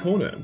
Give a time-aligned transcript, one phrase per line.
[0.00, 0.38] Corner,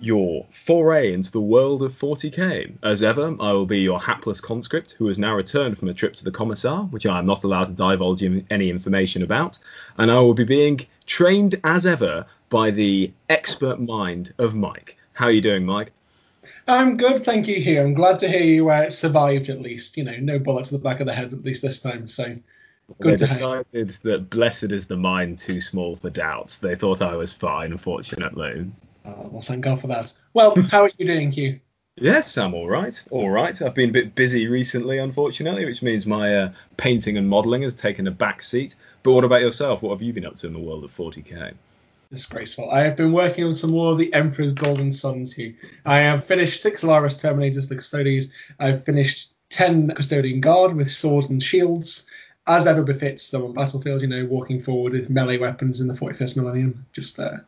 [0.00, 2.76] your foray into the world of 40k.
[2.82, 6.16] As ever, I will be your hapless conscript who has now returned from a trip
[6.16, 9.60] to the Commissar, which I am not allowed to divulge any information about,
[9.96, 14.96] and I will be being trained as ever by the expert mind of Mike.
[15.12, 15.92] How are you doing, Mike?
[16.66, 17.62] I'm good, thank you.
[17.62, 19.96] Here, I'm glad to hear you uh, survived at least.
[19.96, 22.08] You know, no bullet to the back of the head at least this time.
[22.08, 22.36] So
[23.00, 26.58] Good they decided that blessed is the mind too small for doubts.
[26.58, 28.70] They thought I was fine, unfortunately.
[29.06, 30.12] Oh, well, thank God for that.
[30.34, 31.60] Well, how are you doing, Hugh?
[31.98, 33.02] Yes, I'm all right.
[33.10, 33.60] All right.
[33.62, 37.74] I've been a bit busy recently, unfortunately, which means my uh, painting and modelling has
[37.74, 38.74] taken a back seat.
[39.02, 39.82] But what about yourself?
[39.82, 41.54] What have you been up to in the world of 40k?
[42.12, 42.70] Disgraceful.
[42.70, 45.54] I have been working on some more of the Emperor's Golden Sons, here.
[45.86, 48.30] I have finished six Allarus Terminators, the Custodes.
[48.60, 52.10] I've finished 10 Custodian Guard with swords and shields
[52.46, 56.36] as ever befits on battlefield, you know, walking forward with melee weapons in the 41st
[56.36, 57.38] millennium, just uh,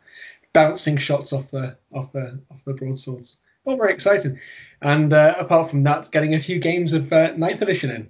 [0.52, 3.38] bouncing shots off the off the off the broadswords.
[3.64, 4.41] All very exciting.
[4.80, 8.08] And uh, apart from that, getting a few games of uh, Ninth Edition in.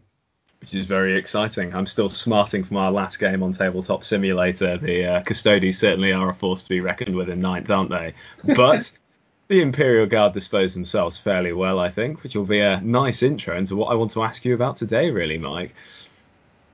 [0.60, 1.72] Which is very exciting.
[1.72, 4.76] I'm still smarting from our last game on Tabletop Simulator.
[4.76, 8.14] The uh, Custodes certainly are a force to be reckoned with in Ninth, aren't they?
[8.56, 8.90] But
[9.48, 13.56] the Imperial Guard dispose themselves fairly well, I think, which will be a nice intro
[13.56, 15.74] into what I want to ask you about today, really, Mike.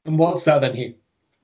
[0.07, 0.95] And what's that then, Hugh?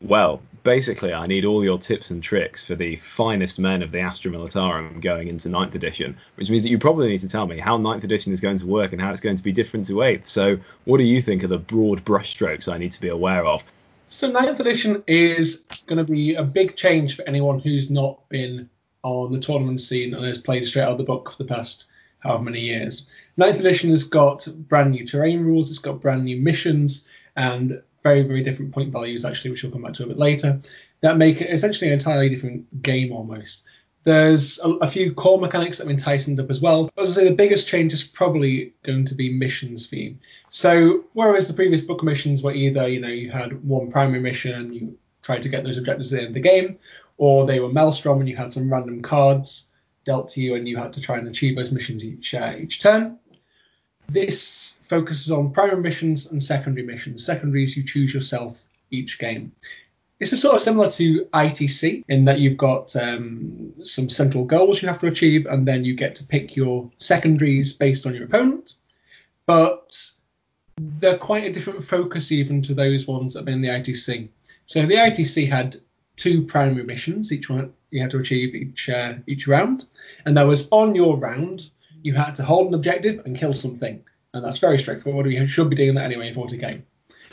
[0.00, 4.00] Well, basically, I need all your tips and tricks for the finest men of the
[4.00, 7.58] Astra Militarum going into 9th edition, which means that you probably need to tell me
[7.58, 9.94] how 9th edition is going to work and how it's going to be different to
[9.94, 10.26] 8th.
[10.26, 13.62] So, what do you think are the broad brushstrokes I need to be aware of?
[14.08, 18.68] So, 9th edition is going to be a big change for anyone who's not been
[19.02, 21.86] on the tournament scene and has played straight out of the book for the past
[22.20, 23.08] however many years.
[23.38, 28.22] 9th edition has got brand new terrain rules, it's got brand new missions, and very,
[28.22, 30.60] very different point values, actually, which we'll come back to a bit later,
[31.00, 33.64] that make it essentially an entirely different game almost.
[34.04, 36.90] There's a, a few core mechanics that have been tightened up as well.
[36.96, 40.18] As I say, the biggest change is probably going to be missions theme.
[40.48, 44.54] So whereas the previous book missions were either, you know, you had one primary mission
[44.54, 46.78] and you tried to get those objectives at the end of the game,
[47.18, 49.66] or they were Maelstrom and you had some random cards
[50.06, 52.80] dealt to you and you had to try and achieve those missions each uh, each
[52.80, 53.18] turn.
[54.12, 57.24] This focuses on primary missions and secondary missions.
[57.24, 58.60] Secondaries you choose yourself
[58.90, 59.52] each game.
[60.18, 64.88] Is sort of similar to ITC in that you've got um, some central goals you
[64.88, 68.74] have to achieve, and then you get to pick your secondaries based on your opponent.
[69.46, 69.96] But
[70.76, 74.28] they're quite a different focus even to those ones that have been in the ITC.
[74.66, 75.80] So the ITC had
[76.16, 79.86] two primary missions, each one you had to achieve each uh, each round,
[80.26, 81.70] and that was on your round
[82.02, 84.02] you had to hold an objective and kill something.
[84.32, 85.30] And that's very straightforward.
[85.30, 86.82] You should be doing that anyway in 40k.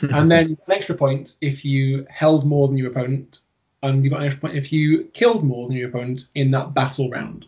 [0.00, 3.40] and then an extra point if you held more than your opponent,
[3.82, 6.74] and you got an extra point if you killed more than your opponent in that
[6.74, 7.46] battle round.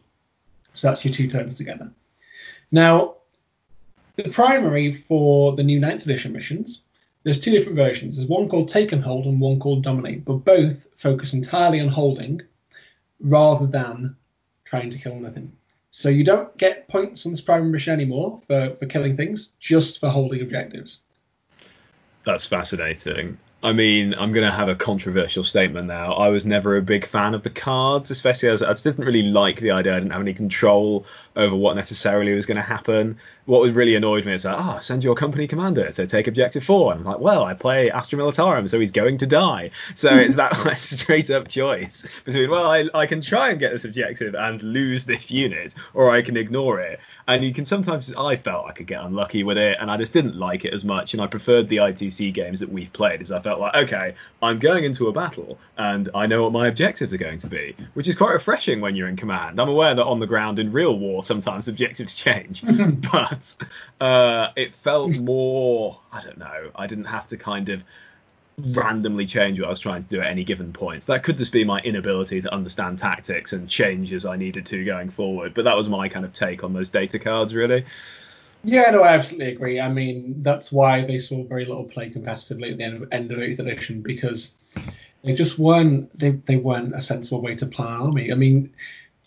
[0.75, 1.91] So that's your two turns together.
[2.71, 3.17] Now,
[4.17, 6.85] the primary for the new 9th edition missions,
[7.23, 8.17] there's two different versions.
[8.17, 11.89] There's one called Take and Hold and one called Dominate, but both focus entirely on
[11.89, 12.43] holding
[13.21, 14.17] rather than
[14.65, 15.53] trying to kill nothing.
[15.91, 19.99] So you don't get points on this primary mission anymore for, for killing things, just
[19.99, 21.03] for holding objectives.
[22.25, 23.39] That's fascinating.
[23.63, 26.13] I mean, I'm going to have a controversial statement now.
[26.13, 29.61] I was never a big fan of the cards, especially as I didn't really like
[29.61, 29.95] the idea.
[29.95, 31.05] I didn't have any control
[31.37, 33.19] over what necessarily was going to happen.
[33.47, 36.93] What really annoyed me is that, oh, send your company commander to take objective four.
[36.93, 39.71] And I'm like, well, I play Astra Militarum, so he's going to die.
[39.95, 43.73] So it's that like, straight up choice between, well, I, I can try and get
[43.73, 47.01] this objective and lose this unit, or I can ignore it.
[47.29, 50.13] And you can sometimes, I felt I could get unlucky with it, and I just
[50.13, 51.15] didn't like it as much.
[51.15, 54.59] And I preferred the ITC games that we've played, as I felt like, okay, I'm
[54.59, 58.09] going into a battle, and I know what my objectives are going to be, which
[58.09, 59.61] is quite refreshing when you're in command.
[59.61, 62.63] I'm aware that on the ground in real war, sometimes objectives change,
[63.13, 63.55] but
[64.01, 65.99] uh, it felt more.
[66.13, 66.71] I don't know.
[66.75, 67.83] I didn't have to kind of
[68.59, 71.07] randomly change what I was trying to do at any given point.
[71.07, 74.85] That could just be my inability to understand tactics and change as I needed to
[74.85, 75.55] going forward.
[75.55, 77.85] But that was my kind of take on those data cards, really.
[78.63, 79.81] Yeah, no, I absolutely agree.
[79.81, 83.33] I mean, that's why they saw very little play competitively at the end of, end
[83.33, 84.59] of 8th edition because
[85.23, 88.33] they just weren't they, they weren't a sensible way to plan an army.
[88.33, 88.73] I mean,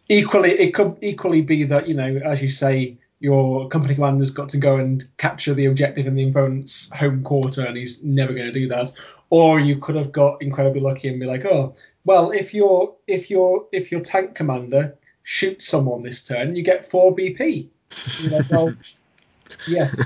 [0.09, 4.49] equally it could equally be that you know as you say your company commander's got
[4.49, 8.47] to go and capture the objective in the opponent's home quarter and he's never going
[8.47, 8.91] to do that.
[9.29, 13.29] Or you could have got incredibly lucky and be like oh well if your if
[13.29, 17.69] your if your tank commander shoots someone this turn you get 4 bp
[18.29, 18.73] know, well,
[19.67, 20.01] yes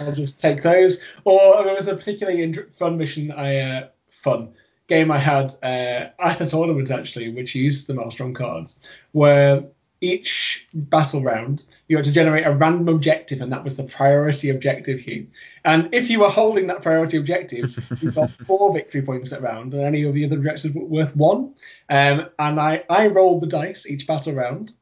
[0.00, 1.02] i'll just take those.
[1.24, 4.54] Or there was a particularly fun mission i uh, fun
[4.88, 8.78] game I had uh, at a tournament actually, which used the Maelstrom cards,
[9.12, 9.64] where
[10.02, 14.50] each battle round you had to generate a random objective, and that was the priority
[14.50, 15.24] objective here.
[15.64, 19.72] And if you were holding that priority objective, you got four victory points that round,
[19.72, 21.54] and any of the other objectives were worth one.
[21.88, 24.72] Um, and I, I rolled the dice each battle round,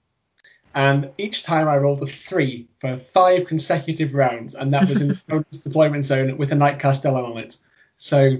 [0.74, 5.08] and each time I rolled a three for five consecutive rounds, and that was in
[5.28, 7.56] the deployment zone with a Knight Castellan on it.
[7.98, 8.38] So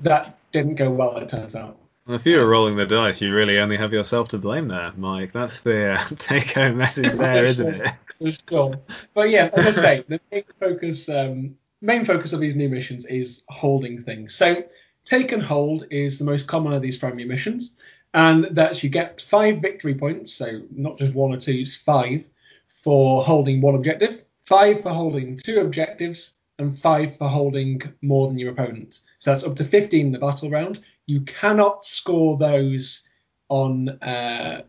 [0.00, 1.78] that didn't go well, it turns out.
[2.06, 4.92] Well, if you were rolling the dice, you really only have yourself to blame there,
[4.96, 5.32] Mike.
[5.32, 7.82] That's the uh, take-home message there, isn't
[8.20, 8.44] it?
[8.48, 8.74] Sure.
[9.14, 13.06] But yeah, as I say, the main focus, um, main focus of these new missions
[13.06, 14.34] is holding things.
[14.34, 14.64] So
[15.04, 17.76] take and hold is the most common of these primary missions,
[18.14, 22.24] and that's you get five victory points, so not just one or two, it's five
[22.68, 28.38] for holding one objective, five for holding two objectives, and five for holding more than
[28.38, 29.00] your opponent.
[29.18, 30.80] So that's up to 15 in the battle round.
[31.06, 33.06] You cannot score those
[33.48, 33.88] on.
[33.88, 34.62] Uh,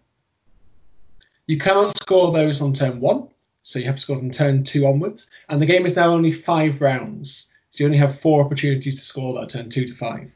[1.48, 3.28] you cannot score those on turn one,
[3.64, 5.30] so you have to score them turn two onwards.
[5.50, 9.06] And the game is now only five rounds, so you only have four opportunities to
[9.06, 10.36] score that turn two to five.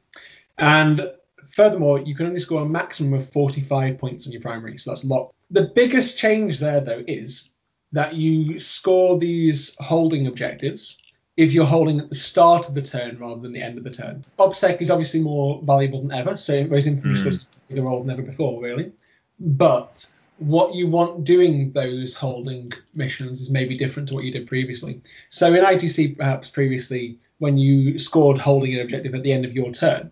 [0.57, 1.09] And
[1.47, 5.03] furthermore, you can only score a maximum of 45 points on your primary, so that's
[5.03, 5.33] a lot.
[5.49, 7.51] The biggest change there, though, is
[7.93, 11.01] that you score these holding objectives
[11.37, 13.91] if you're holding at the start of the turn rather than the end of the
[13.91, 14.25] turn.
[14.39, 17.27] OBSEC is obviously more valuable than ever, so Rose Infantry mm.
[17.27, 18.91] is bigger role than ever before, really.
[19.39, 20.07] But
[20.39, 25.01] what you want doing those holding missions is maybe different to what you did previously.
[25.29, 29.53] So in ITC, perhaps previously, when you scored holding an objective at the end of
[29.53, 30.11] your turn,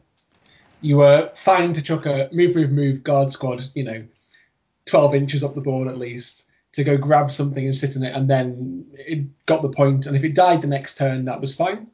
[0.81, 4.03] you were fine to chuck a move, move, move guard squad, you know,
[4.85, 6.44] 12 inches up the board at least,
[6.75, 10.05] to go grab something and sit in it, and then it got the point.
[10.05, 11.87] And if it died the next turn, that was fine.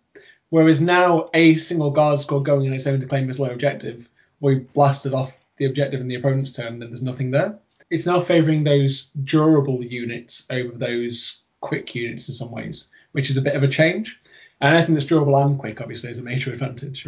[0.49, 4.09] Whereas now, a single guard squad going in its own to claim its low objective,
[4.39, 7.59] we blasted off the objective in the opponent's turn, then there's nothing there.
[7.91, 13.37] It's now favouring those durable units over those quick units in some ways, which is
[13.37, 14.19] a bit of a change.
[14.61, 17.07] And I think that's durable and quick, obviously, is a major advantage.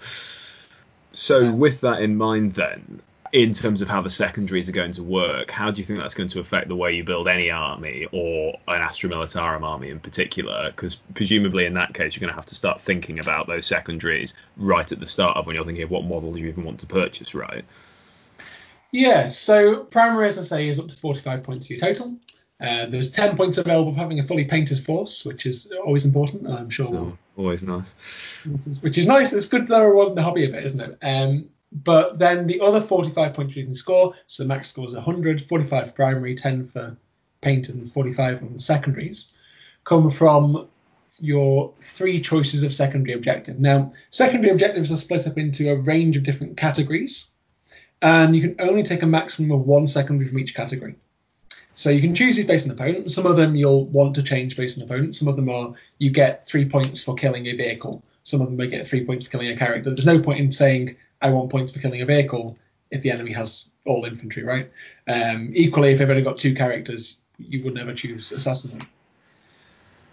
[1.12, 3.00] so, with that in mind, then,
[3.32, 6.14] in terms of how the secondaries are going to work, how do you think that's
[6.14, 10.00] going to affect the way you build any army or an Astra Militarum army in
[10.00, 10.70] particular?
[10.70, 14.34] Because presumably in that case, you're going to have to start thinking about those secondaries
[14.56, 16.86] right at the start of when you're thinking of what model you even want to
[16.86, 17.64] purchase, right?
[18.92, 22.16] Yeah, so primary, as I say, is up to 45 points your total.
[22.58, 26.48] Uh, there's 10 points available for having a fully painted force, which is always important,
[26.48, 26.86] I'm sure.
[26.86, 27.94] So, always nice.
[28.80, 29.34] Which is nice.
[29.34, 30.98] It's good that everyone the hobby of it, isn't it?
[31.02, 31.50] Um,
[31.84, 35.42] but then the other 45 points you can score, so the max score is 100,
[35.42, 36.96] 45 for primary, 10 for
[37.42, 39.34] paint, and 45 on the secondaries,
[39.84, 40.68] come from
[41.20, 43.58] your three choices of secondary objective.
[43.58, 47.30] Now, secondary objectives are split up into a range of different categories,
[48.00, 50.94] and you can only take a maximum of one secondary from each category.
[51.74, 53.12] So you can choose these based on opponent.
[53.12, 55.14] Some of them you'll want to change based on opponent.
[55.14, 58.02] Some of them are you get three points for killing a vehicle.
[58.26, 59.90] Some of them may get three points for killing a character.
[59.90, 62.58] There's no point in saying I want points for killing a vehicle
[62.90, 64.68] if the enemy has all infantry, right?
[65.06, 68.84] Um, equally, if they've only got two characters, you would never choose assassin.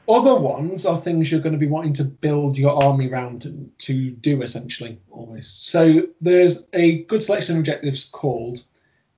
[0.07, 3.67] Other ones are things you're going to be wanting to build your army around to,
[3.79, 5.69] to do essentially, almost.
[5.69, 8.63] So there's a good selection of objectives called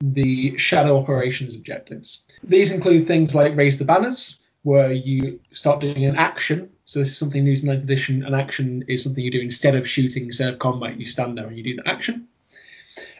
[0.00, 2.22] the Shadow Operations objectives.
[2.42, 6.70] These include things like raise the banners, where you start doing an action.
[6.86, 8.24] So this is something new to 9th edition.
[8.24, 11.00] An action is something you do instead of shooting, instead of combat.
[11.00, 12.28] You stand there and you do the action.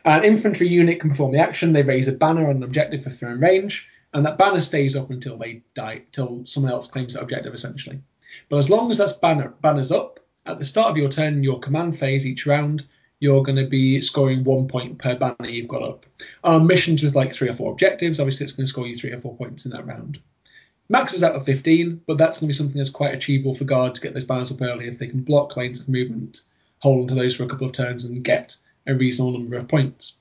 [0.04, 1.72] An infantry unit can perform the action.
[1.72, 5.10] They raise a banner on an objective for thrown range, and that banner stays up
[5.10, 8.00] until they die, till someone else claims that objective, essentially.
[8.48, 11.58] But as long as that banner banner's up at the start of your turn, your
[11.58, 12.86] command phase each round,
[13.18, 16.06] you're going to be scoring one point per banner you've got up.
[16.44, 19.10] On missions with like three or four objectives, obviously it's going to score you three
[19.10, 20.20] or four points in that round.
[20.88, 23.64] Max is out of 15, but that's going to be something that's quite achievable for
[23.64, 26.42] guard to get those banners up early if they can block lanes of movement,
[26.78, 30.18] hold onto those for a couple of turns, and get a reasonable number of points.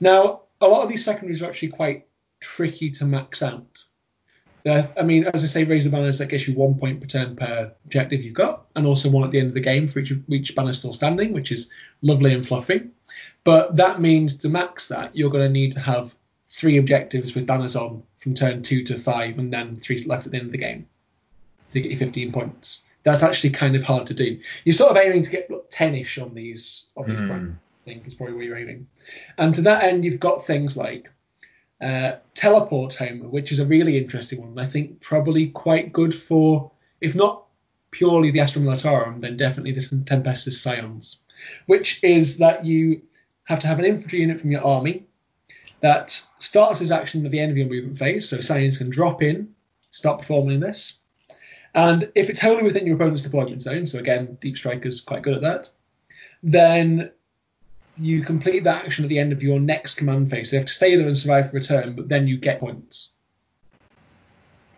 [0.00, 2.06] Now, a lot of these secondaries are actually quite
[2.40, 3.84] tricky to max out.
[4.66, 7.72] I mean, as I say, the banners that gets you one point per turn per
[7.86, 10.54] objective you've got, and also one at the end of the game for each, each
[10.54, 11.70] banner still standing, which is
[12.02, 12.88] lovely and fluffy.
[13.44, 16.14] But that means to max that, you're going to need to have
[16.48, 20.32] three objectives with banners on from turn two to five, and then three left at
[20.32, 20.86] the end of the game
[21.70, 22.82] to get you 15 points.
[23.04, 24.38] That's actually kind of hard to do.
[24.64, 27.54] You're sort of aiming to get 10ish on these on these mm.
[27.54, 28.86] I think is probably where you're aiming.
[29.38, 31.10] And to that end, you've got things like
[31.80, 34.58] uh, teleport home, which is a really interesting one.
[34.58, 36.70] I think probably quite good for,
[37.00, 37.44] if not
[37.90, 41.20] purely the Astra Militarum, then definitely the Tempestus Scions.
[41.66, 43.00] which is that you
[43.46, 45.06] have to have an infantry unit from your army
[45.80, 48.28] that starts its action at the end of your movement phase.
[48.28, 49.54] So Scions can drop in,
[49.90, 51.00] start performing this.
[51.74, 55.34] And if it's wholly within your opponent's deployment zone, so again, Deep Striker's quite good
[55.34, 55.70] at that,
[56.42, 57.10] then
[57.96, 60.50] you complete that action at the end of your next command phase.
[60.50, 63.10] So have to stay there and survive for a turn, but then you get points.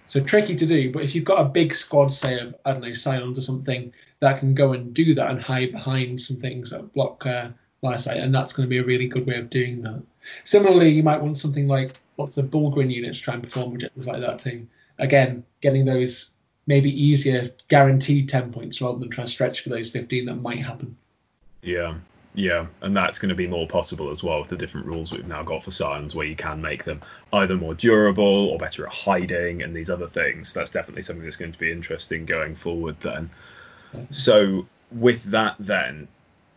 [0.08, 2.82] So tricky to do, but if you've got a big squad, say of I don't
[2.82, 6.70] know Scions or something, that can go and do that and hide behind some things
[6.70, 7.50] that block uh,
[7.96, 10.02] sight, and that's going to be a really good way of doing that.
[10.44, 14.06] Similarly, you might want something like lots of Bullgryn units to try and perform objectives
[14.06, 14.66] like that too.
[14.98, 16.30] Again, getting those
[16.66, 20.64] maybe easier guaranteed 10 points rather than try to stretch for those 15 that might
[20.64, 20.96] happen.
[21.62, 21.96] Yeah,
[22.34, 25.26] yeah, and that's going to be more possible as well with the different rules we've
[25.26, 28.92] now got for Scions, where you can make them either more durable or better at
[28.92, 30.52] hiding and these other things.
[30.52, 33.30] That's definitely something that's going to be interesting going forward then.
[34.10, 36.06] So, with that, then,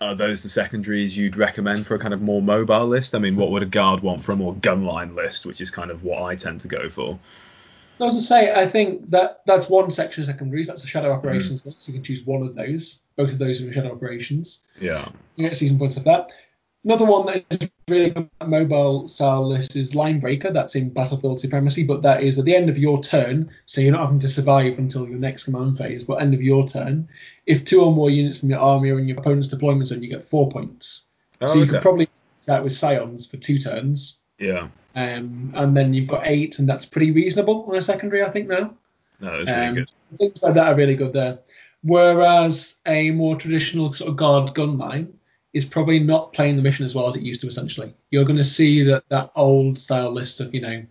[0.02, 3.16] are those the secondaries you'd recommend for a kind of more mobile list?
[3.16, 5.92] I mean, what would a guard want for a more gunline list, which is kind
[5.92, 7.20] of what I tend to go for?
[8.00, 10.68] I was I say, I think that that's one section of secondaries.
[10.68, 11.74] That's a shadow operations mm.
[11.78, 13.04] so you can choose one of those.
[13.16, 14.66] Both of those are shadow operations.
[14.80, 15.08] Yeah.
[15.36, 16.32] You get season points of that.
[16.84, 20.52] Another one that is really good mobile style list is Line Breaker.
[20.52, 23.92] That's in Battlefield Supremacy, but that is at the end of your turn, so you're
[23.92, 27.08] not having to survive until your next command phase, but end of your turn.
[27.46, 30.10] If two or more units from your army are in your opponent's deployment zone, you
[30.10, 31.04] get four points.
[31.42, 31.72] Oh, so you okay.
[31.72, 34.20] could probably start with Scions for two turns.
[34.40, 34.70] Yeah.
[34.96, 38.48] Um, and then you've got eight, and that's pretty reasonable on a secondary, I think
[38.48, 38.74] now.
[39.20, 39.92] No, it's really um, good.
[40.20, 41.40] Things like that are really good there.
[41.82, 45.14] Whereas a more traditional sort of guard gun line
[45.54, 47.48] is probably not playing the mission as well as it used to.
[47.48, 50.84] Essentially, you're going to see that that old style list of you know,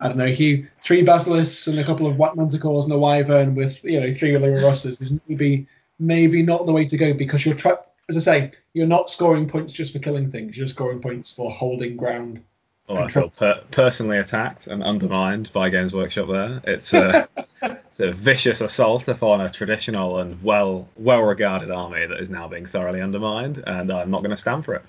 [0.00, 3.54] I don't know, he three basilisks and a couple of white manticores and a wyvern
[3.54, 5.66] with you know three Russes is maybe
[5.98, 9.48] maybe not the way to go because you're tra- as I say, you're not scoring
[9.48, 10.56] points just for killing things.
[10.56, 12.42] You're scoring points for holding ground
[12.88, 16.62] Oh, I feel per- personally attacked and undermined by Games Workshop there.
[16.64, 17.28] It's a,
[17.62, 22.48] it's a vicious assault upon a traditional and well well regarded army that is now
[22.48, 24.82] being thoroughly undermined, and I'm not going to stand for it.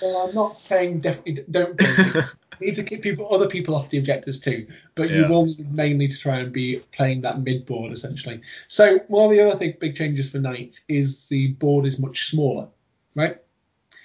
[0.00, 1.80] Well, I'm not saying definitely don't.
[2.60, 6.16] need to keep people, other people off the objectives too, but you will mainly to
[6.16, 8.40] try and be playing that mid board essentially.
[8.68, 12.30] So one of the other thing, big changes for Ninth is the board is much
[12.30, 12.68] smaller,
[13.14, 13.38] right?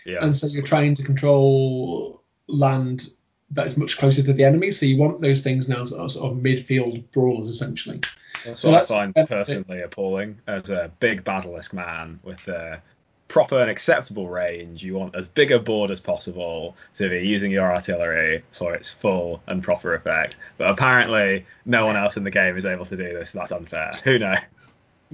[0.06, 0.20] Yeah.
[0.22, 3.12] And so you're trying to control land
[3.52, 4.72] that is much closer to the enemy.
[4.72, 8.02] So you want those things now as sort of midfield brawlers essentially.
[8.46, 12.82] That's so what that's I find personally appalling as a big basilisk man with a
[13.28, 14.84] proper and acceptable range.
[14.84, 18.92] You want as big a board as possible to be using your artillery for its
[18.92, 20.36] full and proper effect.
[20.58, 23.32] But apparently, no one else in the game is able to do this.
[23.32, 23.94] So that's unfair.
[24.04, 24.40] Who knows?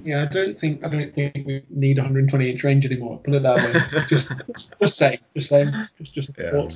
[0.02, 3.18] Yeah, I don't think I don't think we need 120 inch range anymore.
[3.18, 4.02] Put it that way.
[4.08, 6.68] just, just, just saying, just saying, just just yeah.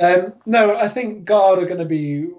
[0.00, 2.30] Um, no, I think Guard are going to be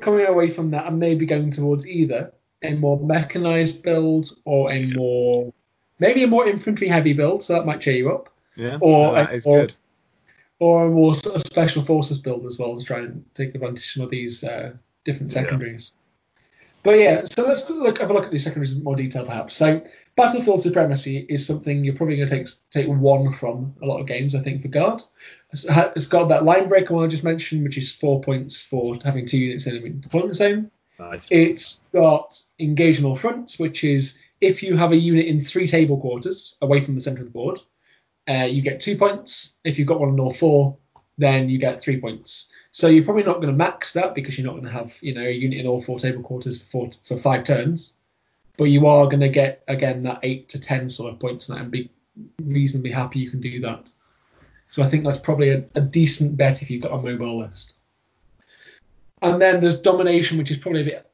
[0.00, 2.32] coming away from that and maybe going towards either
[2.62, 5.52] a more mechanized build or a more
[5.98, 8.28] maybe a more infantry heavy build, so that might cheer you up.
[8.56, 9.74] Yeah, or that a, is or, good.
[10.60, 13.84] Or a more sort of special forces build as well to try and take advantage
[13.84, 14.72] of some of these uh,
[15.04, 15.92] different secondaries.
[15.94, 16.00] Yeah.
[16.84, 19.56] But yeah, so let's look have a look at these secondaries in more detail perhaps.
[19.56, 19.82] So
[20.16, 24.06] Battlefield Supremacy is something you're probably going to take take one from a lot of
[24.06, 25.02] games, I think, for Guard.
[25.54, 29.26] It's got that line breaker one I just mentioned, which is four points for having
[29.26, 30.70] two units in a deployment zone.
[30.98, 31.26] Nice.
[31.30, 35.66] It's got engage on all fronts, which is if you have a unit in three
[35.66, 37.60] table quarters away from the center of the board,
[38.28, 39.58] uh, you get two points.
[39.64, 40.76] If you've got one in all four,
[41.18, 42.50] then you get three points.
[42.72, 45.14] So you're probably not going to max that because you're not going to have you
[45.14, 47.94] know a unit in all four table quarters for four, for five turns,
[48.56, 51.70] but you are going to get again that eight to ten sort of points and
[51.70, 51.90] be
[52.42, 53.92] reasonably happy you can do that.
[54.74, 57.74] So I think that's probably a, a decent bet if you've got a mobile list.
[59.22, 61.10] And then there's domination, which is probably a bit.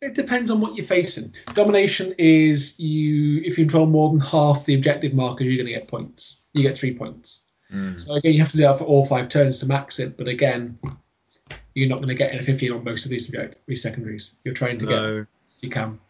[0.00, 1.34] it depends on what you're facing.
[1.52, 5.78] Domination is you if you control more than half the objective markers, you're going to
[5.78, 6.44] get points.
[6.54, 7.42] You get three points.
[7.70, 8.00] Mm.
[8.00, 10.16] So again, you have to do that for all five turns to max it.
[10.16, 10.78] But again,
[11.74, 14.34] you're not going to get a 15 on most of these object these secondaries.
[14.44, 15.18] You're trying to no.
[15.18, 15.26] get
[15.60, 16.00] you can.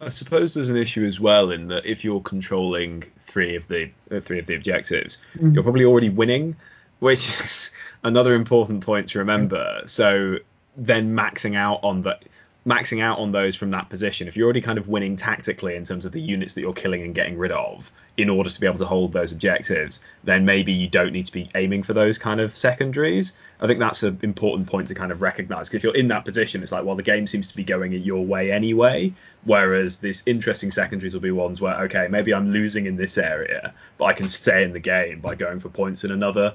[0.00, 3.90] I suppose there's an issue as well in that if you're controlling three of the
[4.10, 5.54] uh, three of the objectives, mm.
[5.54, 6.56] you're probably already winning,
[7.00, 7.70] which is
[8.04, 9.82] another important point to remember.
[9.86, 10.36] So
[10.76, 12.24] then maxing out on that,
[12.66, 15.84] maxing out on those from that position, if you're already kind of winning tactically in
[15.84, 18.66] terms of the units that you're killing and getting rid of in order to be
[18.66, 22.18] able to hold those objectives, then maybe you don't need to be aiming for those
[22.18, 23.32] kind of secondaries.
[23.60, 26.24] I think that's an important point to kind of recognize because if you're in that
[26.26, 29.14] position, it's like, well, the game seems to be going your way anyway.
[29.44, 33.72] Whereas these interesting secondaries will be ones where, okay, maybe I'm losing in this area,
[33.96, 36.54] but I can stay in the game by going for points in another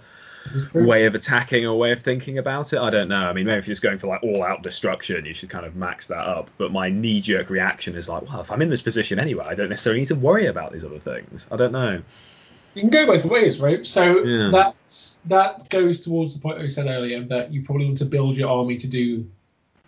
[0.73, 2.79] way of attacking or way of thinking about it.
[2.79, 3.27] I don't know.
[3.27, 5.65] I mean, maybe if you're just going for like all out destruction, you should kind
[5.65, 6.49] of max that up.
[6.57, 9.55] But my knee jerk reaction is like, well, if I'm in this position anyway, I
[9.55, 11.47] don't necessarily need to worry about these other things.
[11.51, 12.01] I don't know.
[12.75, 13.85] You can go both ways, right?
[13.85, 14.49] So yeah.
[14.51, 18.35] that's that goes towards the point I said earlier that you probably want to build
[18.35, 19.25] your army to do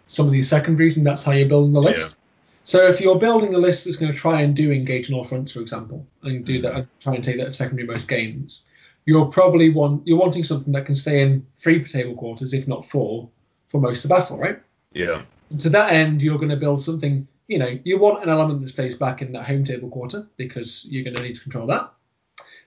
[0.05, 2.11] some of these secondaries, and that's how you're building the list.
[2.11, 2.15] Yeah.
[2.63, 5.23] So if you're building a list that's going to try and do engage in all
[5.23, 6.63] fronts, for example, and do mm.
[6.63, 8.63] that, and try and take that secondary most games,
[9.07, 12.85] you're probably want you're wanting something that can stay in three table quarters, if not
[12.85, 13.27] four,
[13.65, 14.59] for most of the battle, right?
[14.91, 15.23] Yeah.
[15.49, 17.27] And to that end, you're going to build something.
[17.47, 20.85] You know, you want an element that stays back in that home table quarter because
[20.89, 21.89] you're going to need to control that.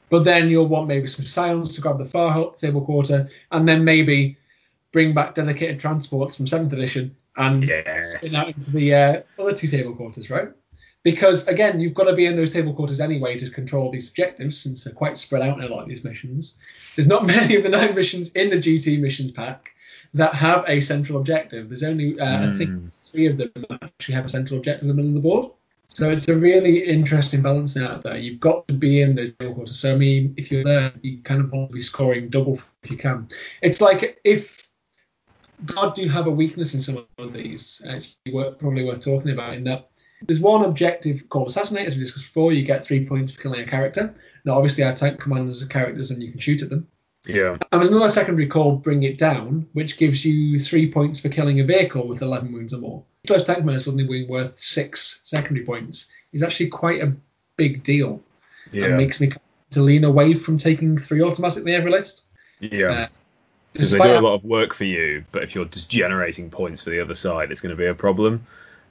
[0.09, 3.85] But then you'll want maybe some scions to grab the far table quarter, and then
[3.85, 4.39] maybe
[4.93, 8.15] bring back dedicated transports from seventh edition and yes.
[8.15, 10.49] spin out into the uh, other two table quarters, right?
[11.03, 14.61] Because again, you've got to be in those table quarters anyway to control these objectives,
[14.61, 16.59] since they're quite spread out in a lot of these missions.
[16.97, 19.71] There's not many of the nine missions in the GT missions pack
[20.15, 21.69] that have a central objective.
[21.69, 22.55] There's only, uh, mm.
[22.55, 22.87] I think, hmm.
[22.87, 25.53] three of them that actually have a central objective in the middle of the board.
[25.91, 28.17] So it's a really interesting balancing out there.
[28.17, 29.79] You've got to be in those table quarters.
[29.79, 32.91] So I mean, if you're there, you kind of want to be scoring double if
[32.91, 33.29] you can.
[33.61, 34.69] It's like if
[35.65, 39.65] God do have a weakness in some of these, it's probably worth talking about in
[39.65, 39.90] that
[40.23, 42.53] there's one objective called Assassinate, as we discussed before.
[42.53, 44.15] You get three points for killing a character.
[44.45, 46.87] Now, obviously, our tank commanders are characters and you can shoot at them.
[47.27, 47.57] Yeah.
[47.73, 51.61] And there's another secondary called Bring It Down, which gives you three points for killing
[51.61, 53.05] a vehicle with 11 wounds or more.
[53.27, 57.15] First tank commander suddenly being worth six secondary points is actually quite a
[57.57, 58.23] big deal.
[58.73, 58.87] Yeah.
[58.87, 59.33] And makes me
[59.73, 62.25] to lean away from taking three automatically every list.
[62.61, 62.89] Yeah.
[62.89, 63.09] Uh,
[63.73, 66.83] because they do a lot of work for you, but if you're just generating points
[66.83, 68.45] for the other side, it's going to be a problem.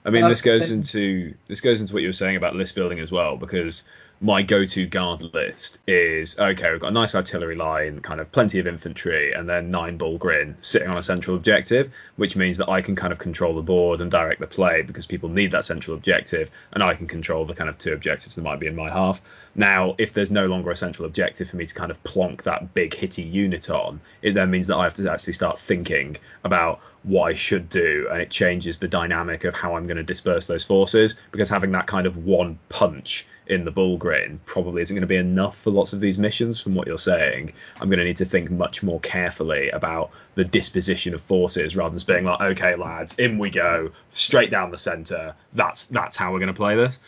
[0.10, 3.00] I mean, this goes into this goes into what you were saying about list building
[3.00, 3.84] as well, because
[4.22, 6.72] my go-to guard list is okay.
[6.72, 10.56] We've got a nice artillery line, kind of plenty of infantry, and then nine Bullgryn
[10.62, 14.02] sitting on a central objective, which means that I can kind of control the board
[14.02, 17.54] and direct the play because people need that central objective, and I can control the
[17.54, 19.22] kind of two objectives that might be in my half.
[19.56, 22.74] Now, if there's no longer a central objective for me to kind of plonk that
[22.74, 26.82] big hitty unit on, it then means that I have to actually start thinking about
[27.04, 30.48] what I should do, and it changes the dynamic of how I'm going to disperse
[30.48, 35.02] those forces because having that kind of one punch in the Bullgryn probably isn't going
[35.02, 37.52] to be enough for lots of these missions from what you're saying.
[37.82, 41.90] I'm going to need to think much more carefully about the disposition of forces rather
[41.90, 45.34] than just being like, okay, lads, in we go, straight down the center.
[45.54, 47.00] That's that's how we're going to play this.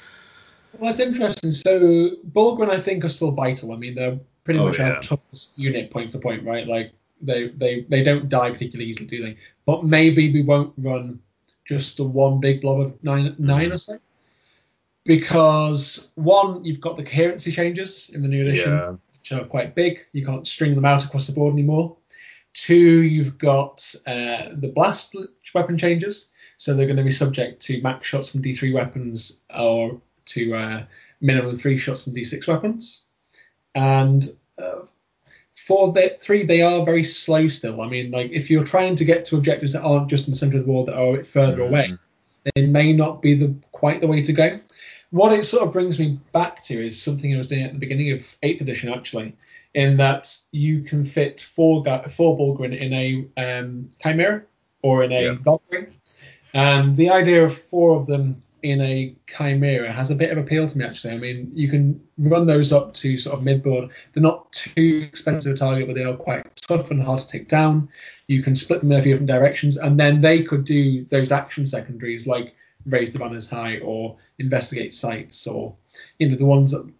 [0.73, 1.51] Well, that's interesting.
[1.51, 3.71] So Bullgryn, I think, are still vital.
[3.71, 4.93] I mean, they're pretty oh, much yeah.
[4.93, 6.67] our toughest unit point for point, right?
[6.67, 9.37] Like they they they don't die particularly easily, do they?
[9.65, 11.19] But maybe we won't run
[11.65, 13.73] just the one big blob of nine nine mm.
[13.73, 13.99] or so
[15.05, 18.95] because one, you've got the coherency changes in the new edition, yeah.
[19.13, 19.99] which are quite big.
[20.13, 21.97] You can't string them out across the board anymore.
[22.53, 25.15] Two, you've got uh, the blast
[25.55, 30.01] weapon changes, so they're going to be subject to max shots from D3 weapons or
[30.25, 30.83] to uh,
[31.21, 33.05] minimum three shots from D6 weapons.
[33.73, 34.81] And uh,
[35.65, 37.81] for the three, they are very slow still.
[37.81, 40.37] I mean, like if you're trying to get to objectives that aren't just in the
[40.37, 41.67] center of the world that are a bit further mm.
[41.67, 41.91] away,
[42.55, 44.59] they may not be the quite the way to go
[45.11, 47.79] what it sort of brings me back to is something I was doing at the
[47.79, 49.35] beginning of eighth edition actually,
[49.73, 54.43] in that you can fit four four Bullgryn in a um, Chimera
[54.81, 55.35] or in a yeah.
[55.43, 55.93] Valkyrie,
[56.53, 60.67] and the idea of four of them in a Chimera has a bit of appeal
[60.67, 61.13] to me actually.
[61.13, 63.89] I mean, you can run those up to sort of mid board.
[64.13, 67.47] They're not too expensive a target, but they are quite tough and hard to take
[67.47, 67.89] down.
[68.27, 71.31] You can split them in a few different directions, and then they could do those
[71.31, 75.75] action secondaries like raise the banners high or investigate sites or
[76.17, 76.91] you know the ones that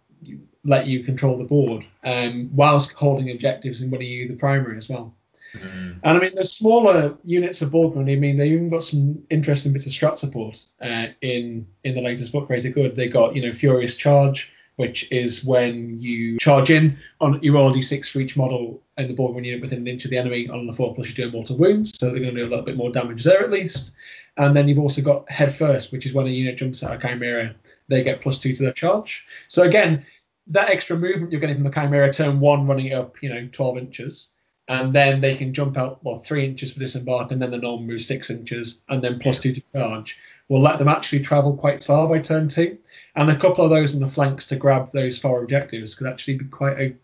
[0.64, 4.88] let you control the board um, whilst holding objectives and winning you the primary as
[4.88, 5.14] well.
[5.54, 6.00] Mm.
[6.02, 8.12] And I mean, the smaller units of board money.
[8.12, 12.02] I mean, they even got some interesting bits of strat support uh, in in the
[12.02, 12.96] latest book, Greater Good.
[12.96, 17.72] They got you know Furious Charge, which is when you charge in on you roll
[17.72, 20.66] d6 for each model in the board unit within an inch of the enemy on
[20.66, 22.64] the four plus you do a mortal wounds, so they're going to do a little
[22.64, 23.92] bit more damage there at least.
[24.38, 27.02] And then you've also got head first, which is when a unit jumps out of
[27.02, 27.54] Chimera,
[27.88, 29.26] they get plus two to their charge.
[29.48, 30.06] So again,
[30.48, 33.78] that extra movement you're getting from the Chimera turn one running up, you know, 12
[33.78, 34.28] inches.
[34.68, 37.86] And then they can jump out, well, three inches for disembark, and then the normal
[37.86, 40.18] move six inches, and then plus two to charge.
[40.48, 42.78] will let them actually travel quite far by turn two,
[43.16, 46.36] and a couple of those on the flanks to grab those far objectives could actually
[46.36, 46.94] be quite a.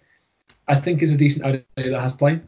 [0.69, 2.41] I think is a decent idea that has play.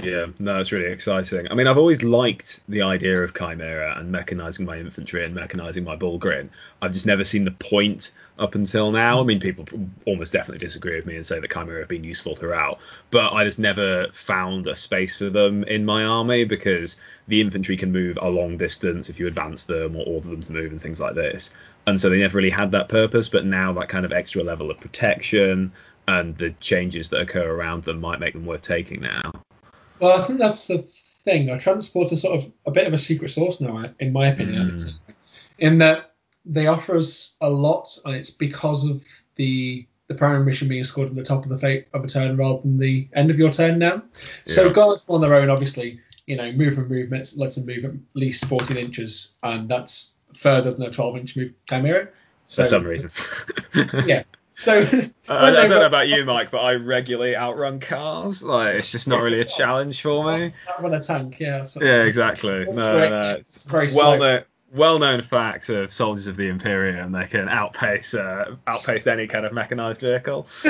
[0.00, 1.48] Yeah, no, it's really exciting.
[1.50, 5.82] I mean, I've always liked the idea of Chimera and mechanizing my infantry and mechanizing
[5.82, 6.50] my Bullgryn.
[6.80, 9.18] I've just never seen the point up until now.
[9.18, 9.66] I mean, people
[10.06, 12.78] almost definitely disagree with me and say that Chimera have been useful throughout,
[13.10, 16.94] but I just never found a space for them in my army because
[17.26, 20.52] the infantry can move a long distance if you advance them or order them to
[20.52, 21.50] move and things like this.
[21.88, 24.70] And so they never really had that purpose, but now that kind of extra level
[24.70, 25.72] of protection
[26.06, 29.32] and the changes that occur around them might make them worth taking now.
[30.00, 31.50] Well, I think that's the thing.
[31.50, 34.70] Our transports are sort of a bit of a secret sauce now, in my opinion,
[34.70, 34.98] mm.
[35.58, 39.04] in that they offer us a lot, and it's because of
[39.36, 42.34] the the primary mission being scored at the top of the fate of a turn
[42.38, 44.02] rather than the end of your turn now.
[44.46, 44.54] Yeah.
[44.54, 47.92] So guards on their own, obviously, you know, move from movements lets them move at
[48.14, 52.08] least 14 inches, and that's further than a 12 inch move chimera.
[52.46, 53.10] So, For some reason.
[54.06, 54.22] yeah.
[54.58, 58.42] So uh, I, don't know about you, Mike, but I regularly outrun cars.
[58.42, 60.52] Like it's just not really a challenge for me.
[60.68, 61.62] Outrun a tank, yeah.
[61.62, 62.64] So yeah, exactly.
[62.66, 64.44] No, no, it's, it's well known.
[64.70, 69.54] Well-known fact of soldiers of the Imperium, they can outpace uh, outpace any kind of
[69.54, 70.46] mechanized vehicle.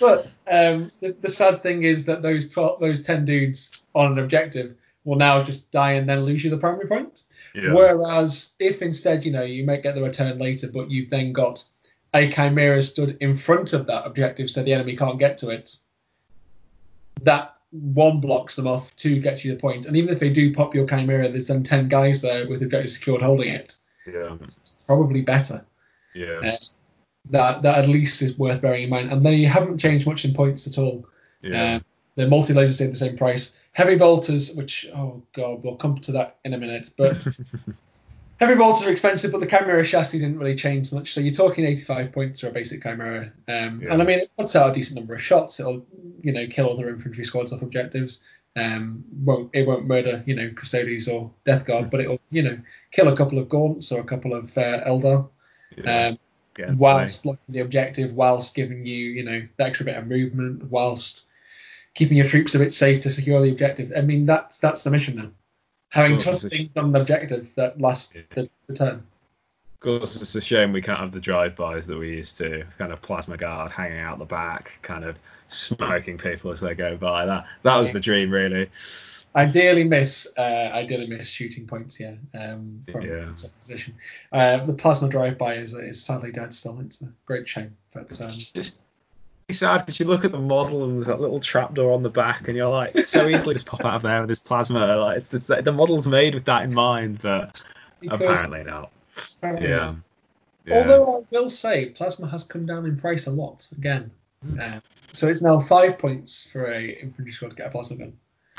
[0.00, 4.18] but um, the, the, sad thing is that those 12, those ten dudes on an
[4.18, 7.24] objective will now just die and then lose you the primary point.
[7.54, 7.74] Yeah.
[7.74, 11.62] Whereas if instead, you know, you might get the return later, but you've then got
[12.14, 15.76] a chimera stood in front of that objective so the enemy can't get to it,
[17.22, 19.86] that one blocks them off, two gets you the point.
[19.86, 22.92] And even if they do pop your chimera, there's then 10 guys there with objective
[22.92, 23.76] secured holding it.
[24.06, 24.36] Yeah.
[24.60, 25.64] It's probably better.
[26.14, 26.40] Yeah.
[26.44, 26.56] Uh,
[27.30, 29.12] that, that at least is worth bearing in mind.
[29.12, 31.06] And then you haven't changed much in points at all.
[31.40, 31.76] Yeah.
[31.76, 31.80] Uh,
[32.16, 33.58] the multi lasers stay the same price.
[33.72, 36.90] Heavy bolters, which, oh god, we'll come to that in a minute.
[36.98, 37.16] But
[38.42, 41.14] Heavy bolters are expensive, but the Chimera chassis didn't really change much.
[41.14, 43.32] So you're talking 85 points for a basic Chimera.
[43.46, 43.92] Um, yeah.
[43.92, 45.60] And I mean, it puts out a decent number of shots.
[45.60, 45.86] It'll,
[46.22, 48.24] you know, kill other infantry squads off objectives.
[48.56, 52.58] Um, won't it won't murder, you know, Custodes or Death Guard, but it'll, you know,
[52.90, 55.28] kill a couple of Gaunts or a couple of uh, Eldar.
[55.76, 56.16] Yeah.
[56.58, 60.64] Um, whilst blocking the objective, whilst giving you, you know, the extra bit of movement,
[60.64, 61.26] whilst
[61.94, 63.92] keeping your troops a bit safe to secure the objective.
[63.96, 65.30] I mean, that's that's the mission now
[65.92, 68.22] having tough things on the objective that last yeah.
[68.30, 69.06] the, the turn.
[69.74, 72.64] Of course, it's a shame we can't have the drive-bys that we used to.
[72.78, 76.96] Kind of plasma guard hanging out the back, kind of smoking people as they go
[76.96, 77.26] by.
[77.26, 78.70] That that was the dream, really.
[79.34, 81.98] I dearly miss, uh, I dearly miss shooting points.
[81.98, 83.32] Yeah, um, from yeah.
[84.30, 86.78] Uh, the plasma drive-by is, is sadly dead still.
[86.80, 88.84] It's a great shame, but um, just
[89.50, 92.48] sad because you look at the model and there's that little trapdoor on the back,
[92.48, 94.96] and you're like, so easily just pop out of there with this plasma.
[94.96, 98.90] Like, it's, it's the model's made with that in mind, but because apparently not.
[99.38, 99.76] Apparently yeah.
[99.76, 99.96] Not.
[100.66, 100.78] yeah.
[100.78, 104.10] Although I will say, plasma has come down in price a lot again.
[104.60, 104.80] Uh,
[105.12, 108.12] so it's now five points for a infantry squad to get a plasma gun.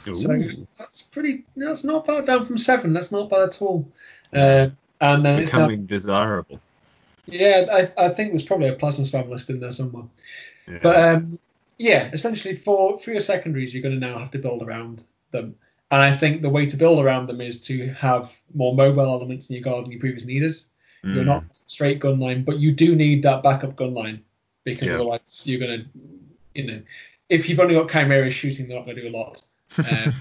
[0.07, 0.13] Ooh.
[0.13, 0.37] So
[0.77, 1.45] that's pretty.
[1.55, 2.93] That's not bad down from seven.
[2.93, 3.87] That's not bad at all.
[4.33, 4.69] Uh,
[5.01, 6.59] and then becoming now, desirable.
[7.25, 10.05] Yeah, I, I think there's probably a plasma spam list in there somewhere.
[10.81, 11.39] But um,
[11.77, 15.55] yeah, essentially for for your secondaries, you're going to now have to build around them.
[15.91, 19.49] And I think the way to build around them is to have more mobile elements
[19.49, 20.55] in your guard than you previously needed.
[21.05, 21.15] Mm.
[21.15, 24.23] You're not straight gun line, but you do need that backup gun line
[24.63, 24.95] because yeah.
[24.95, 25.85] otherwise you're going to,
[26.55, 26.81] you know,
[27.29, 29.41] if you've only got chimeras shooting, they're not going to do a lot.
[29.91, 30.13] Um,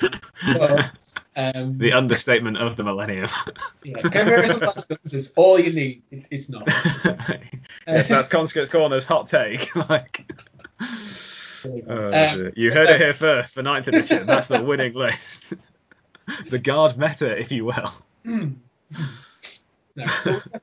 [0.00, 0.90] but,
[1.36, 3.28] um, the understatement of the millennium.
[3.84, 6.02] yeah, chimeras and fast guns is all you need.
[6.10, 6.66] It, it's not.
[7.86, 9.74] yes, that's Conscript's Corner's hot take.
[9.88, 10.30] like,
[11.64, 14.26] oh, um, you heard it here first for ninth edition.
[14.26, 15.52] That's the winning list.
[16.50, 17.92] the guard meta, if you will.
[18.24, 18.52] no,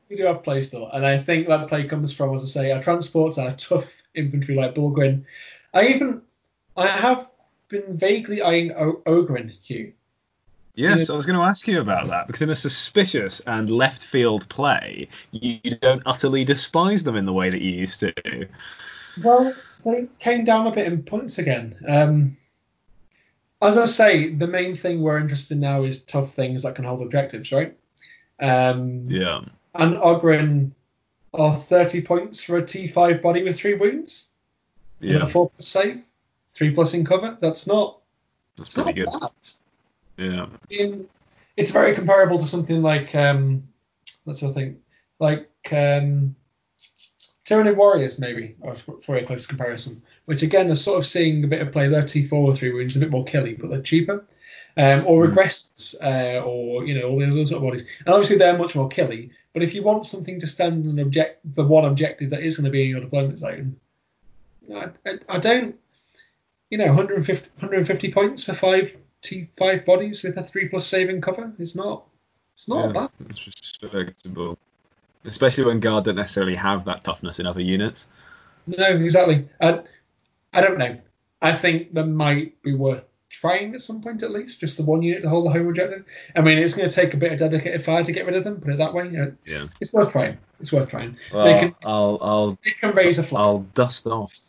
[0.09, 2.71] we do have play still, and I think that play comes from, as I say,
[2.71, 5.25] our transports, our tough infantry like Bullgryn.
[5.73, 6.21] I even,
[6.77, 7.27] I have
[7.81, 9.93] been vaguely eyeing o- Ogryn, Hugh.
[10.75, 14.05] Yes, I was going to ask you about that because in a suspicious and left
[14.05, 18.47] field play, you don't utterly despise them in the way that you used to.
[19.23, 19.53] Well,
[19.85, 21.77] they came down a bit in points again.
[21.87, 22.37] Um,
[23.61, 26.83] as I say, the main thing we're interested in now is tough things that can
[26.83, 27.77] hold objectives, right?
[28.41, 29.41] Um, yeah.
[29.73, 30.71] And Ogryn
[31.33, 34.27] are 30 points for a T5 body with three wounds.
[34.99, 35.23] Yeah.
[35.23, 36.03] a four plus save,
[36.55, 37.37] three plus in cover.
[37.39, 37.99] That's not.
[38.57, 39.09] That's pretty good.
[39.19, 39.29] Bad.
[40.17, 40.47] Yeah.
[40.69, 41.07] In,
[41.57, 43.67] it's very comparable to something like um,
[44.25, 44.77] let's think
[45.19, 46.35] like um,
[47.45, 50.01] Tyranid Warriors maybe, or for a close comparison.
[50.25, 51.87] Which again are sort of seeing a bit of play.
[51.87, 54.25] They're T4 three wounds, a bit more killy, but they're cheaper.
[54.77, 57.85] um, or Aggressors, uh, or you know all those other sort of bodies.
[58.05, 59.31] And obviously they're much more killy.
[59.53, 62.65] But if you want something to stand an object, the one objective that is going
[62.65, 63.77] to be in your deployment zone,
[64.73, 65.77] I, I, I don't,
[66.69, 71.21] you know, 150, 150 points for five T five bodies with a three plus saving
[71.21, 71.51] cover.
[71.59, 72.05] It's not,
[72.53, 73.09] it's not Yeah, bad.
[73.29, 74.57] it's respectable.
[75.23, 78.07] Especially when guard don't necessarily have that toughness in other units.
[78.67, 79.47] No, exactly.
[79.59, 79.81] I,
[80.53, 80.97] I don't know.
[81.41, 85.01] I think that might be worth trying at some point at least, just the one
[85.01, 86.05] unit to hold the home objective.
[86.35, 88.43] I mean, it's going to take a bit of dedicated fire to get rid of
[88.43, 88.61] them.
[88.61, 89.05] Put it that way.
[89.05, 89.67] You know, Yeah.
[89.81, 90.37] it's worth trying.
[90.59, 91.17] It's worth trying.
[91.33, 93.41] Well, they can I'll I'll they can raise a flag.
[93.41, 94.44] I'll dust off.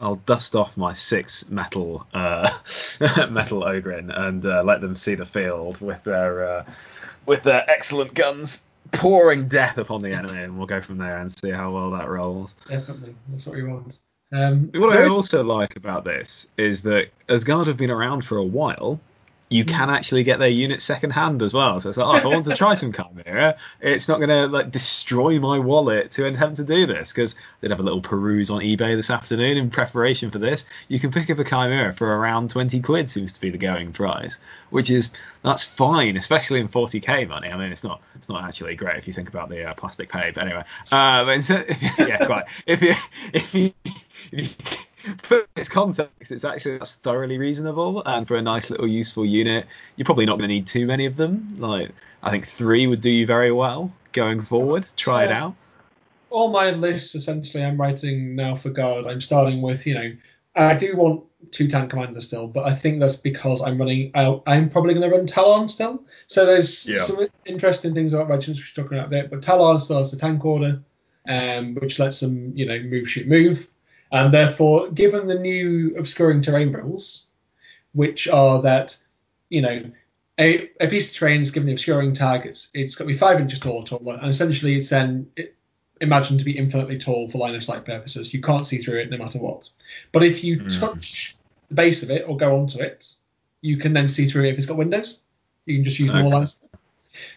[0.00, 2.50] I'll dust off my six metal uh,
[3.30, 6.64] metal Ogryn and uh, let them see the field with their uh,
[7.26, 11.30] with their excellent guns pouring death upon the enemy, and we'll go from there and
[11.30, 12.54] see how well that rolls.
[12.68, 13.98] Definitely, that's what we want.
[14.32, 18.38] Um, What I also like about this is that as Guard have been around for
[18.38, 19.00] a while,
[19.50, 21.80] you can actually get their units second hand as well.
[21.80, 22.92] So it's like, oh, if I want to try some
[23.24, 27.34] Chimera, it's not going to like destroy my wallet to attempt to do this because
[27.60, 30.64] they'd have a little peruse on eBay this afternoon in preparation for this.
[30.86, 33.92] You can pick up a Chimera for around 20 quid seems to be the going
[33.92, 34.38] price,
[34.70, 35.10] which is
[35.42, 37.48] that's fine, especially in 40k money.
[37.48, 40.12] I mean, it's not it's not actually great if you think about the uh, plastic
[40.12, 41.50] pay, but anyway, uh, but it's,
[41.98, 42.44] yeah, quite.
[42.66, 42.94] If you
[43.32, 43.72] if you,
[44.30, 44.76] if you
[45.22, 49.66] put its context, it's actually that's thoroughly reasonable, and for a nice little useful unit,
[49.96, 51.56] you're probably not going to need too many of them.
[51.58, 51.90] Like
[52.22, 54.88] I think three would do you very well going forward.
[54.96, 55.54] Try it out.
[56.30, 59.06] all my lists essentially I'm writing now for guard.
[59.06, 60.12] I'm starting with you know
[60.56, 64.10] I do want two tank commanders still, but I think that's because I'm running.
[64.14, 66.02] I, I'm probably going to run Tallarn still.
[66.26, 66.98] So there's Yeah.
[66.98, 69.28] some interesting things about regiments we're talking about there.
[69.28, 70.82] But Tallarn still has the tank order,
[71.28, 73.68] um, which lets them you know move, shoot, move,
[74.12, 77.26] and therefore given the new obscuring terrain rules,
[77.92, 78.96] which are that
[79.48, 79.90] you know
[80.38, 82.46] a, a piece of terrain is given the obscuring tag.
[82.46, 85.54] It's it's got to be five inches tall or taller, and essentially it's then it,
[86.00, 88.32] imagined to be infinitely tall for line of sight purposes.
[88.32, 89.68] You can't see through it no matter what.
[90.12, 90.80] But if you Mm.
[90.80, 91.36] touch
[91.68, 93.12] the base of it or go onto it,
[93.60, 95.20] you can then see through it if it's got windows.
[95.66, 96.18] You can just use Okay.
[96.18, 96.70] normal line of sight.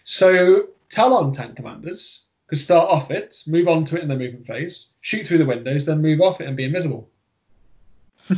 [0.06, 2.24] So Tallarn tank commanders
[2.54, 5.46] could start off it, move on to it in the movement phase, shoot through the
[5.48, 7.10] windows, then move off it and be invisible.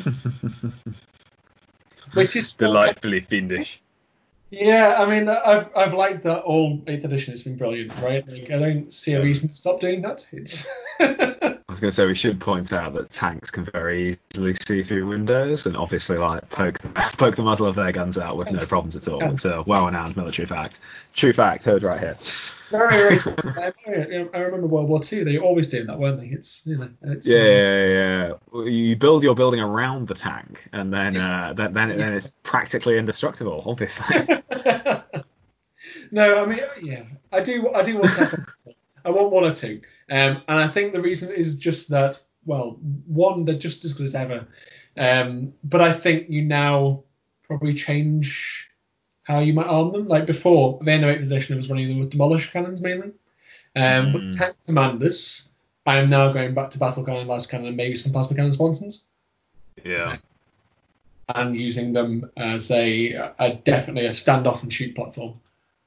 [2.14, 3.82] Which is Delightfully fiendish.
[4.52, 8.26] Yeah, I mean, I've I've liked that all eighth edition It's been brilliant, right?
[8.26, 10.26] Like, I don't see a reason to stop doing that.
[10.32, 10.70] It's
[11.76, 15.06] was going to say we should point out that tanks can very easily see through
[15.08, 16.80] windows and obviously like poke
[17.18, 19.22] poke the muzzle of their guns out with no problems at all.
[19.22, 20.80] It's a well-renowned military fact.
[21.14, 22.18] True fact, heard right here.
[22.72, 23.20] very very.
[23.84, 24.30] true.
[24.34, 25.26] I, remember World War Two.
[25.26, 26.28] They were always doing that, weren't they?
[26.28, 28.64] It's you know, it's, Yeah, yeah, yeah.
[28.64, 32.98] You build your building around the tank, and then uh, then then, then it's practically
[32.98, 33.64] indestructible.
[33.66, 34.06] Obviously.
[36.12, 38.46] no, I mean, yeah, I do I do want to.
[39.06, 42.20] I want one or two, um, and I think the reason is just that.
[42.46, 44.48] Well, one, they're just as good as ever,
[44.98, 47.04] um, but I think you now
[47.44, 48.70] probably change
[49.24, 50.08] how you might arm them.
[50.08, 53.12] Like before, the end of 8th edition, I was running them with demolisher cannons mainly.
[53.76, 54.38] Um, But Mm.
[54.38, 55.50] tank commanders,
[55.88, 59.06] I am now going back to battle cannon, lascannon, and maybe some plasma cannon sponsons,
[59.84, 60.18] yeah.
[61.34, 65.34] and using them as a, a definitely a standoff and shoot platform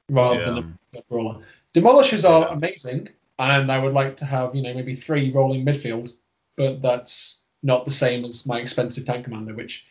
[0.09, 0.51] rather Yeah.
[0.51, 1.45] than a brawler.
[1.81, 6.11] Demolishers are amazing, and I would like to have you know maybe three rolling midfield,
[6.57, 9.85] but that's not the same as my expensive tank commander, which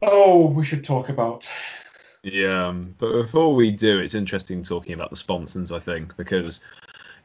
[0.00, 1.52] oh we should talk about.
[2.22, 6.60] Yeah, um, but before we do, it's interesting talking about the sponsons, I think, because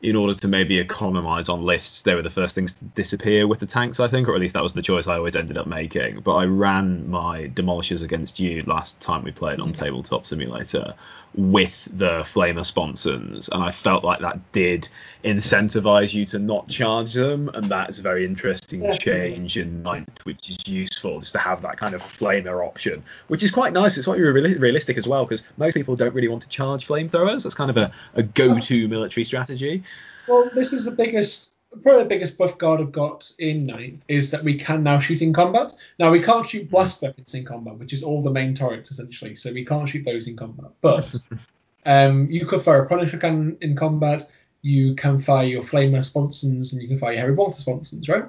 [0.01, 3.59] in order to maybe economize on lists, they were the first things to disappear with
[3.59, 5.65] the tanks, I think, or at least that was the choice I always ended up
[5.65, 6.19] making.
[6.19, 10.93] But I ran my demolishers against you last time we played on Tabletop Simulator
[11.33, 14.87] with the Flamer sponsons, and I felt like that did
[15.23, 20.49] incentivize you to not charge them, and that's a very interesting change in ninth, which
[20.49, 23.97] is useful just to have that kind of Flamer option, which is quite nice.
[23.97, 27.43] It's quite reali- realistic as well, because most people don't really want to charge flamethrowers.
[27.43, 29.83] That's kind of a, a go-to military strategy.
[30.27, 34.31] Well, this is the biggest, probably the biggest buff guard I've got in ninth is
[34.31, 35.73] that we can now shoot in combat.
[35.99, 39.35] Now we can't shoot blast weapons in combat, which is all the main turrets essentially,
[39.35, 40.71] so we can't shoot those in combat.
[40.81, 41.17] But
[41.85, 44.29] um, you could fire a Punisher cannon in combat.
[44.61, 48.25] You can fire your Flamer sponsons, and you can fire your Heavy Bolter sponsons, right?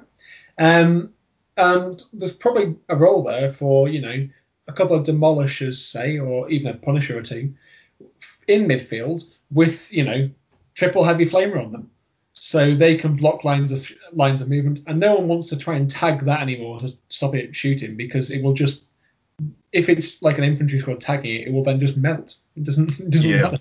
[0.57, 1.13] Um,
[1.59, 4.27] and there's probably a role there for you know
[4.67, 7.53] a couple of demolishers, say, or even a Punisher or two
[8.47, 10.29] in midfield with you know
[10.73, 11.91] triple heavy flamer on them,
[12.33, 15.75] so they can block lines of lines of movement, and no one wants to try
[15.75, 18.85] and tag that anymore to stop it shooting because it will just
[19.71, 22.35] if it's like an infantry squad tagging it, it will then just melt.
[22.55, 23.41] It doesn't it doesn't Yeah.
[23.41, 23.59] matter.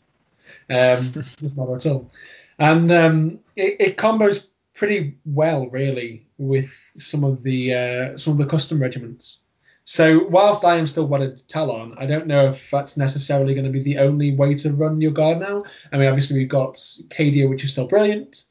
[0.71, 2.11] Um, doesn't matter at all.
[2.59, 8.39] And um, it, it combos pretty well, really, with some of the uh, some of
[8.39, 9.39] the custom regiments.
[9.85, 13.65] So whilst I am still wedded to Tallarn, I don't know if that's necessarily going
[13.65, 15.65] to be the only way to run your guard now.
[15.93, 16.75] I mean, obviously we've got
[17.09, 18.45] Cadia, which is still brilliant.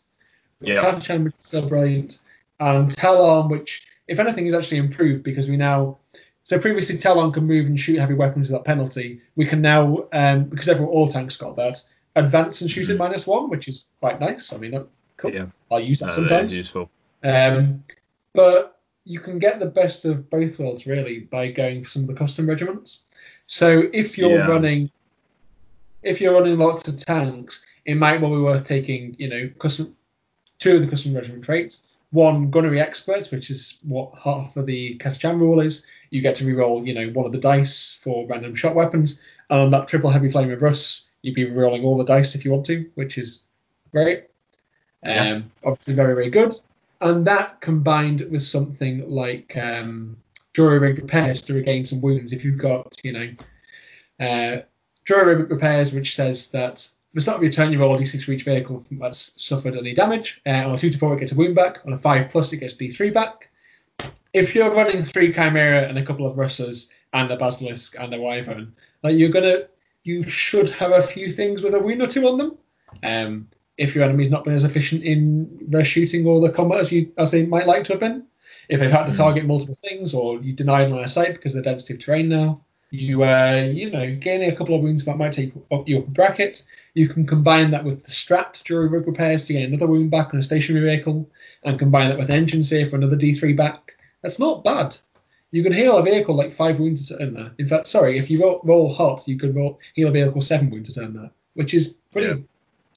[0.61, 0.81] Yeah.
[0.81, 2.19] Catachan, which is still brilliant,
[2.59, 5.99] and Tallarn, which, if anything, is actually improved because we now.
[6.43, 9.21] So previously, Talon can move and shoot heavy weapons without penalty.
[9.35, 11.83] We can now, um, because everyone all tanks got that,
[12.15, 12.99] advance and shoot at Mhm.
[12.99, 14.53] minus one, which is quite nice.
[14.53, 14.85] I mean, uh,
[15.17, 15.33] cool.
[15.33, 15.47] Yeah.
[15.69, 16.55] I'll use that No, that is sometimes.
[16.57, 16.89] useful.
[17.23, 17.83] Um,
[18.33, 22.07] but you can get the best of both worlds really by going for some of
[22.09, 23.03] the custom regiments.
[23.47, 24.47] So if you're Yeah.
[24.47, 24.91] running,
[26.03, 29.95] if you're running lots of tanks, it might well be worth taking, you know, custom
[30.59, 31.87] two of the custom regiment traits.
[32.11, 35.85] One gunnery experts, which is what half of the Catachan rule is.
[36.09, 39.21] You get to reroll, you know, one of the dice for random shot weapons.
[39.49, 42.45] And on that triple heavy flame of Russ, you'd be rolling all the dice if
[42.45, 43.43] you want to, which is
[43.91, 44.25] great.
[45.03, 45.31] Yeah.
[45.31, 46.53] Um, obviously very, very good.
[46.99, 50.17] And that combined with something like um,
[50.53, 52.33] jury rig repairs to regain some wounds.
[52.33, 53.29] If you've got, you know,
[54.19, 54.61] uh,
[55.05, 57.97] jury rig repairs, which says that at the start of your turn, you roll a
[57.99, 60.41] d6 for each vehicle that's suffered any damage.
[60.45, 61.79] Uh, on a 2 to 4, it gets a wound back.
[61.85, 63.49] On a 5 plus, it gets d3 back.
[64.33, 68.19] If you're running three Chimera and a couple of Russes and a Basilisk and a
[68.19, 69.67] Wyvern, like you're gonna,
[70.03, 72.57] you should have a few things with a wound or two on them.
[73.03, 76.91] Um, if your enemy's not been as efficient in their shooting or the combat as
[76.91, 78.23] you as they might like to have been,
[78.69, 79.17] if they've had to Mm.
[79.17, 82.27] target multiple things or you denied line of sight because of the density of terrain
[82.29, 86.01] now, you uh, you know gaining a couple of wounds that might take up your
[86.03, 86.63] bracket.
[86.93, 90.33] You can combine that with the strapped jury rig repairs to get another wound back
[90.33, 91.29] on a stationary vehicle,
[91.63, 93.97] and combine that with engine save for another D3 back.
[94.23, 94.97] That's not bad.
[95.51, 97.51] You can heal a vehicle like five wounds a turn there.
[97.57, 100.69] In fact, sorry, if you roll, roll hot, you could roll, heal a vehicle seven
[100.69, 102.43] wounds a turn there, which is pretty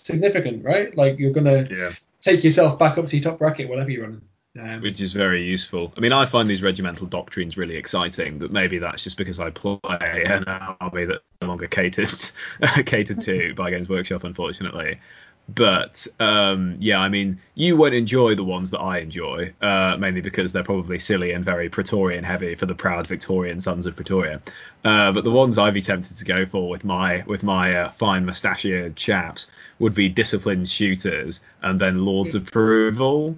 [0.06, 0.96] significant, right?
[0.96, 1.90] Like you're gonna Yeah.
[2.20, 4.22] take yourself back up to your top bracket, whatever you're running.
[4.58, 5.92] Um, which is very useful.
[5.96, 9.50] I mean, I find these regimental doctrines really exciting, but maybe that's just because I
[9.50, 9.78] play
[10.26, 12.08] an army that no longer catered
[12.84, 14.98] catered to by Games Workshop, unfortunately.
[15.54, 20.20] But um, yeah, I mean, you won't enjoy the ones that I enjoy, uh, mainly
[20.20, 24.40] because they're probably silly and very Praetorian heavy for the proud Victorian sons of Praetoria.
[24.84, 27.90] Uh, but the ones I'd be tempted to go for with my with my uh,
[27.90, 29.48] fine mustachioed chaps
[29.80, 33.36] would be disciplined shooters and then Lords Approval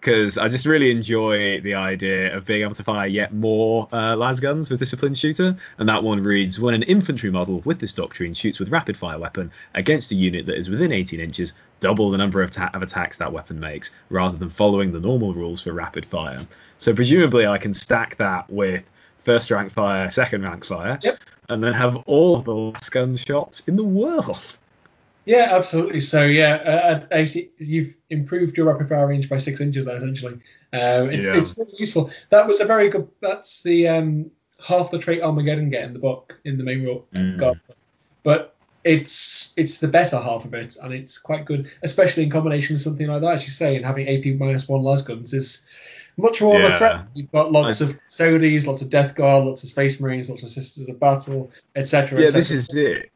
[0.00, 4.16] because I just really enjoy the idea of being able to fire yet more uh,
[4.16, 5.54] las guns with disciplined shooter.
[5.76, 9.18] And that one reads: When an infantry model with this doctrine shoots with rapid fire
[9.18, 12.80] weapon against a unit that is within 18 inches, double the number of, ta- of
[12.80, 16.46] attacks that weapon makes, rather than following the normal rules for rapid fire.
[16.78, 18.82] So presumably, I can stack that with
[19.24, 21.18] first rank fire, second rank fire, Yep.
[21.50, 24.40] and then have all the las gun shots in the world.
[25.24, 26.00] Yeah, absolutely.
[26.00, 27.26] So yeah, uh, uh,
[27.58, 30.34] you've improved your rapid fire range by six inches there, essentially.
[30.72, 31.36] Um, it's Yeah.
[31.36, 32.10] it's really useful.
[32.30, 33.08] That was a very good.
[33.20, 34.30] That's the um,
[34.64, 37.06] half the trait Armageddon get in the book in the main rule.
[37.14, 37.60] Mm.
[38.22, 42.74] But it's it's the better half of it, and it's quite good, especially in combination
[42.74, 45.64] with something like that, as you say, and having AP minus one las guns is
[46.16, 47.00] much more of a threat.
[47.14, 50.42] You've got lots I- of Sodies, lots of Death Guard, lots of Space Marines, lots
[50.42, 52.20] of Sisters of Battle, etc.
[52.20, 53.10] Yeah, this is it.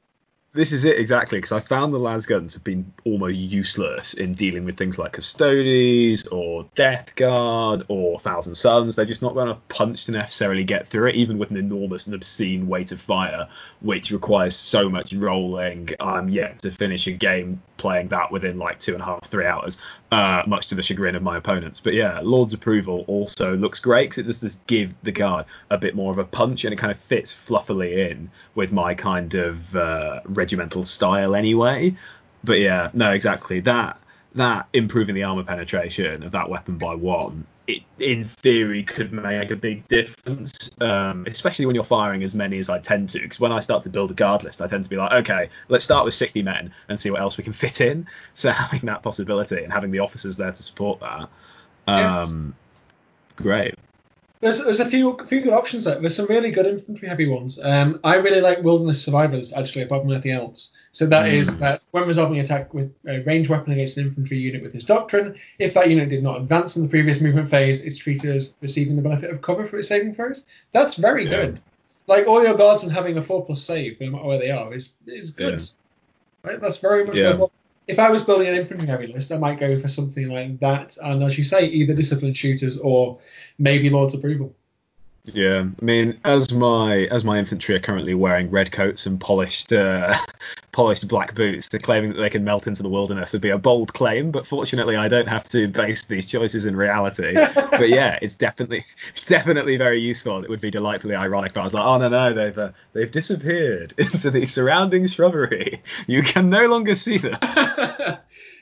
[0.55, 4.35] This is it exactly because I found the las guns have been almost useless in
[4.35, 8.95] dealing with things like Custodes or death guard or thousand suns.
[8.95, 12.07] They're just not going to punch to necessarily get through it, even with an enormous
[12.07, 13.49] and obscene weight of fire,
[13.81, 15.89] which requires so much rolling.
[15.99, 19.29] Um, I'm yet to finish a game playing that within like two and a half,
[19.29, 19.79] three hours,
[20.13, 21.81] uh, much to the chagrin of my opponents.
[21.81, 25.79] But yeah, Lord's approval also looks great because it does this give the guard a
[25.79, 29.35] bit more of a punch and it kind of fits fluffily in with my kind
[29.35, 31.97] of uh, regimental style anyway.
[32.43, 33.99] But yeah, no, exactly that
[34.35, 39.51] that improving the armor penetration of that weapon by one, it in theory could make
[39.51, 43.21] a big difference, um, especially when you're firing as many as I tend to.
[43.21, 45.49] Because when I start to build a guard list, I tend to be like, okay,
[45.69, 48.07] let's start with 60 men and see what else we can fit in.
[48.37, 51.29] So having that possibility and having the officers there to support that,
[51.87, 52.55] um,
[53.37, 53.75] great.
[54.41, 55.99] There's, there's a few few good options there.
[55.99, 57.59] There's some really good infantry heavy ones.
[57.63, 60.75] Um, I really like Wilderness Survivors actually above anything else.
[60.93, 61.59] So that is Mm.
[61.61, 65.35] that when resolving attack with a ranged weapon against an infantry unit with this doctrine,
[65.59, 68.97] if that unit did not advance in the previous movement phase, it's treated as receiving
[68.97, 70.45] the benefit of cover for its saving throws.
[70.73, 71.31] That's very Yeah.
[71.47, 71.63] good.
[72.07, 74.75] Like all your guards and having a four plus save, no matter where they are,
[74.75, 75.65] is is good.
[76.43, 76.61] Right?
[76.61, 77.39] That's very much Yeah.
[77.89, 80.97] if I was building an infantry heavy list, I might go for something like that,
[81.03, 83.19] and as you say, either disciplined shooters or
[83.59, 84.55] maybe Lord's approval.
[85.33, 89.73] Yeah, I mean, as my as my infantry are currently wearing red coats and polished
[89.73, 90.15] uh,
[90.73, 93.57] polished black boots, they're claiming that they can melt into the wilderness would be a
[93.57, 94.31] bold claim.
[94.31, 97.33] But fortunately, I don't have to base these choices in reality.
[97.55, 98.85] but yeah, it's definitely
[99.17, 100.45] it's definitely very useful.
[100.45, 103.11] It would be delightfully ironic if I was like, oh no no, they've uh, they've
[103.11, 105.83] disappeared into the surrounding shrubbery.
[106.07, 107.39] You can no longer see them.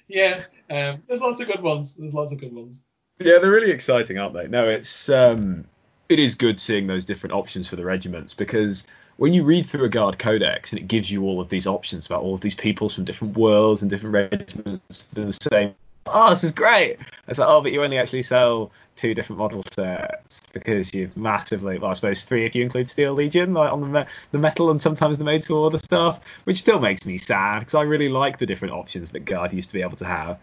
[0.07, 1.97] yeah, um, there's lots of good ones.
[1.97, 2.83] There's lots of good ones.
[3.25, 4.49] Yeah, they're really exciting, aren't they?
[4.49, 5.65] No, it's um,
[6.09, 9.85] it is good seeing those different options for the regiments because when you read through
[9.85, 12.55] a guard codex and it gives you all of these options about all of these
[12.55, 15.75] peoples from different worlds and different regiments in the same
[16.07, 16.99] oh this is great
[17.29, 21.79] it's like oh but you only actually sell two different model sets because you've massively
[21.79, 24.71] well i suppose three if you include steel legion like on the me- the metal
[24.71, 28.09] and sometimes the made to order stuff which still makes me sad because i really
[28.09, 30.39] like the different options that guard used to be able to have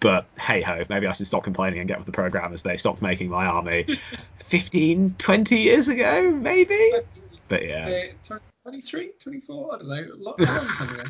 [0.00, 2.76] but hey ho, maybe I should stop complaining and get with the program as They
[2.76, 3.98] stopped making my army
[4.46, 6.92] 15, 20 years ago, maybe.
[7.48, 8.08] But yeah.
[8.30, 9.94] Uh, 23, 24, I don't know.
[9.94, 11.00] A long, a long time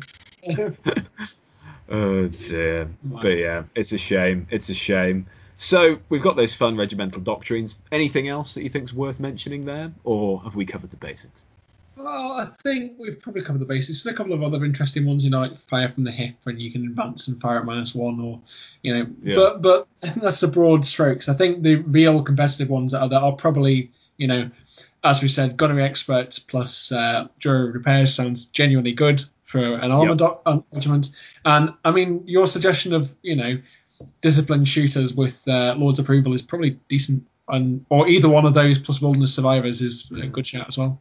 [0.51, 0.75] ago.
[1.89, 2.89] oh dear.
[3.03, 4.47] But yeah, it's a shame.
[4.51, 5.27] It's a shame.
[5.57, 7.75] So we've got those fun regimental doctrines.
[7.91, 11.45] Anything else that you think's worth mentioning there, or have we covered the basics?
[11.97, 14.03] Well, I think we've probably covered the basics.
[14.03, 16.59] There's a couple of other interesting ones, you know, like fire from the hip when
[16.59, 18.41] you can advance and fire at minus one, or
[18.83, 19.35] you know, yeah.
[19.35, 21.29] but but I think that's the broad strokes.
[21.29, 24.51] I think the real competitive ones that are there are probably, you know,
[25.03, 30.17] as we said, gunnery experts plus uh, jury repairs sounds genuinely good for an armor
[30.19, 30.41] yep.
[30.45, 31.11] Um, regiment.
[31.45, 33.61] And I mean, your suggestion of you know,
[34.19, 38.79] disciplined shooters with uh, Lord's approval is probably decent, and or either one of those
[38.79, 40.99] plus wilderness survivors is a good shout as well.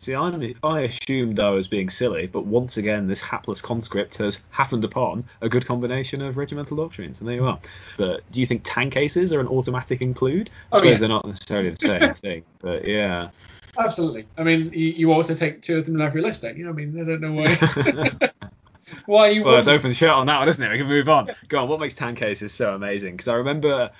[0.00, 4.40] See, I, I assumed I was being silly, but once again, this hapless conscript has
[4.50, 7.58] happened upon a good combination of regimental doctrines, and there you are.
[7.96, 10.50] But do you think tank aces are an automatic include?
[10.72, 10.98] I oh, suppose yeah.
[10.98, 13.30] they're not necessarily the same thing, but yeah.
[13.76, 14.26] Absolutely.
[14.36, 16.68] I mean, you, you, also take two of them in every list, don't you?
[16.68, 18.30] I mean, I don't know why.
[19.06, 19.42] why you?
[19.42, 20.70] Well, let's open the shirt on that one, isn't it?
[20.70, 21.26] We can move on.
[21.48, 21.68] Go on.
[21.68, 23.14] What makes tank aces so amazing?
[23.14, 23.90] Because I remember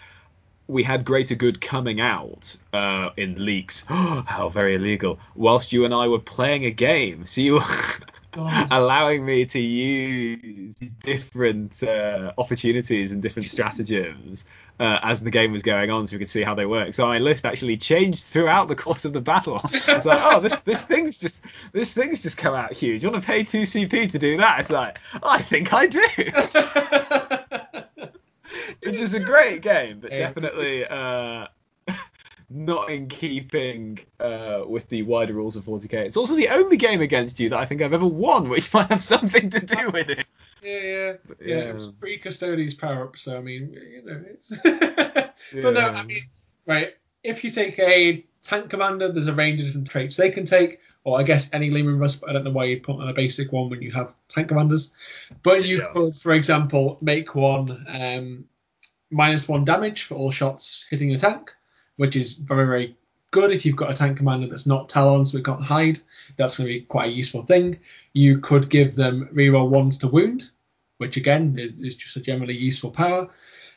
[0.69, 3.85] we had greater good coming out uh, in leaks.
[3.89, 5.19] How very illegal!
[5.35, 7.65] Whilst you and I were playing a game, so you were
[8.71, 14.45] allowing me to use different uh, opportunities and different stratagems
[14.79, 16.95] uh, as the game was going on, so we could see how they work.
[16.95, 19.61] So my list actually changed throughout the course of the battle.
[19.89, 21.43] It's like, oh, this this thing's just
[21.73, 23.03] this thing's just come out huge.
[23.03, 24.61] You want to pay two CP to do that?
[24.61, 27.45] It's like, I think I do.
[28.83, 31.47] which is a great game, but definitely uh,
[32.51, 35.95] not in keeping uh, with the wider rules of 40k.
[35.95, 38.89] It's also the only game against you that I think I've ever won, which might
[38.89, 40.27] have something to do with it.
[40.63, 41.57] Yeah, yeah, but, yeah.
[41.57, 41.63] yeah.
[41.65, 44.51] It was pre Custodes power up, so I mean, you know, it's.
[44.65, 45.71] but yeah.
[45.71, 46.29] no, I mean,
[46.67, 46.97] right.
[47.23, 50.81] If you take a tank commander, there's a range of different traits they can take
[51.09, 52.23] or I guess any Leman Russ.
[52.27, 54.93] I don't know why you put on a basic one when you have tank commanders.
[55.43, 55.89] But you yeah.
[55.91, 58.45] could, for example, make one um,
[59.11, 61.51] minus one damage for all shots hitting a tank,
[61.97, 62.97] which is very, very
[63.31, 66.01] good if you've got a tank commander that's not Tallarn, so it can't hide.
[66.37, 67.79] That's going to be quite a useful thing.
[68.13, 70.51] You could give them reroll ones to wound,
[70.99, 73.29] which again is, just a generally useful power.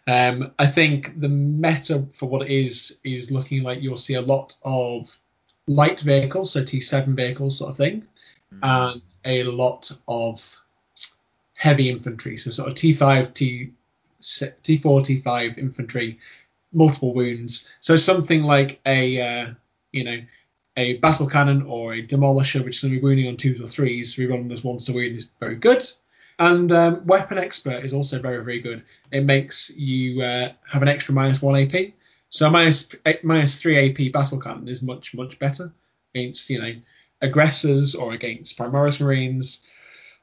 [0.08, 4.22] Um, I think the meta for what it is is looking like you'll see a
[4.22, 5.16] lot of
[5.68, 8.06] light vehicles, so T7 vehicles sort of thing,
[8.54, 8.64] mm-hmm.
[8.64, 10.58] and a lot of
[11.56, 13.72] heavy infantry, so sort of T5, T
[14.22, 16.18] T4, T5 infantry,
[16.72, 17.68] multiple wounds.
[17.80, 19.54] So something like a uh,
[19.92, 20.22] you know
[20.78, 23.68] a battle cannon or a demolisher, which is going to be wounding on twos or
[23.68, 25.88] threes, rerolling as ones to wound is very good.
[26.40, 28.84] And um, weapon expert is also very very good.
[29.12, 31.94] It makes you uh, have an extra minus one AP.
[32.30, 32.90] So minus
[33.24, 35.72] minus three AP battle cannon is much much better
[36.16, 36.74] against you know
[37.22, 39.62] aggressors or against Primaris Marines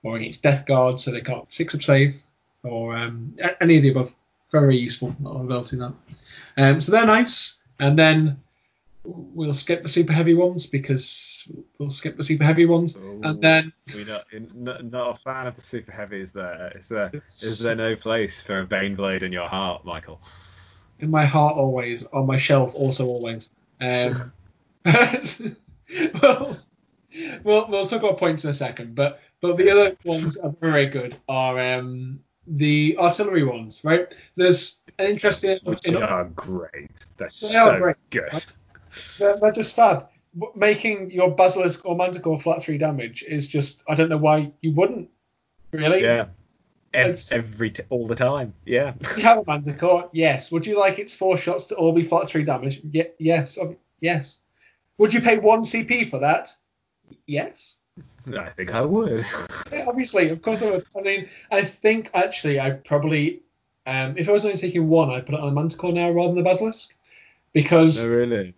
[0.03, 2.23] or against Death Guards, so they got six up save
[2.65, 4.15] or um, any of the above.
[4.51, 5.93] Very useful ability that.
[6.57, 8.41] Um, so they're nice, and then
[9.05, 13.41] we'll skip the super heavy ones because we'll skip the super heavy ones, Ooh, and
[13.41, 16.33] then we're not, not, not a fan of the super heavies.
[16.33, 20.21] There is there is there no place for a Baneblade in your heart, Michael?
[21.01, 22.05] In my heart, always.
[22.07, 23.51] On my shelf, also always.
[23.81, 24.33] Um,
[24.85, 26.59] well,
[27.45, 30.87] we'll we'll talk about points in a second, but but the other ones are very
[30.87, 31.17] good.
[31.29, 34.13] Are um, the artillery ones, right?
[34.37, 35.59] There's an interesting.
[35.65, 36.91] Which in, are great.
[37.17, 37.97] They're they so are great.
[38.11, 38.45] good.
[39.19, 40.09] They're, they're, just fab.
[40.55, 43.83] Making your basilisk or manticore flat three damage is just.
[43.89, 45.11] I don't know why you wouldn't.
[45.73, 46.03] Really?
[46.03, 46.27] Yeah.
[46.95, 48.55] Every, every t- all the time.
[48.65, 48.95] Yeah.
[49.17, 50.09] You have a manticore.
[50.13, 50.51] Yes.
[50.51, 52.81] Would you like its four shots to all be flat three damage?
[52.91, 53.59] Yeah, yes.
[54.01, 54.39] Yes.
[54.97, 56.51] Would you pay one CP for that?
[57.27, 57.78] Yes.
[58.37, 59.25] I think I would.
[59.73, 60.85] Yeah, obviously, of course I would.
[60.97, 63.41] I mean, I think actually I probably,
[63.87, 66.29] um, if I was only taking one, I'd put it on the Manticore now rather
[66.35, 66.95] than the Basilisk,
[67.53, 68.55] because No, really.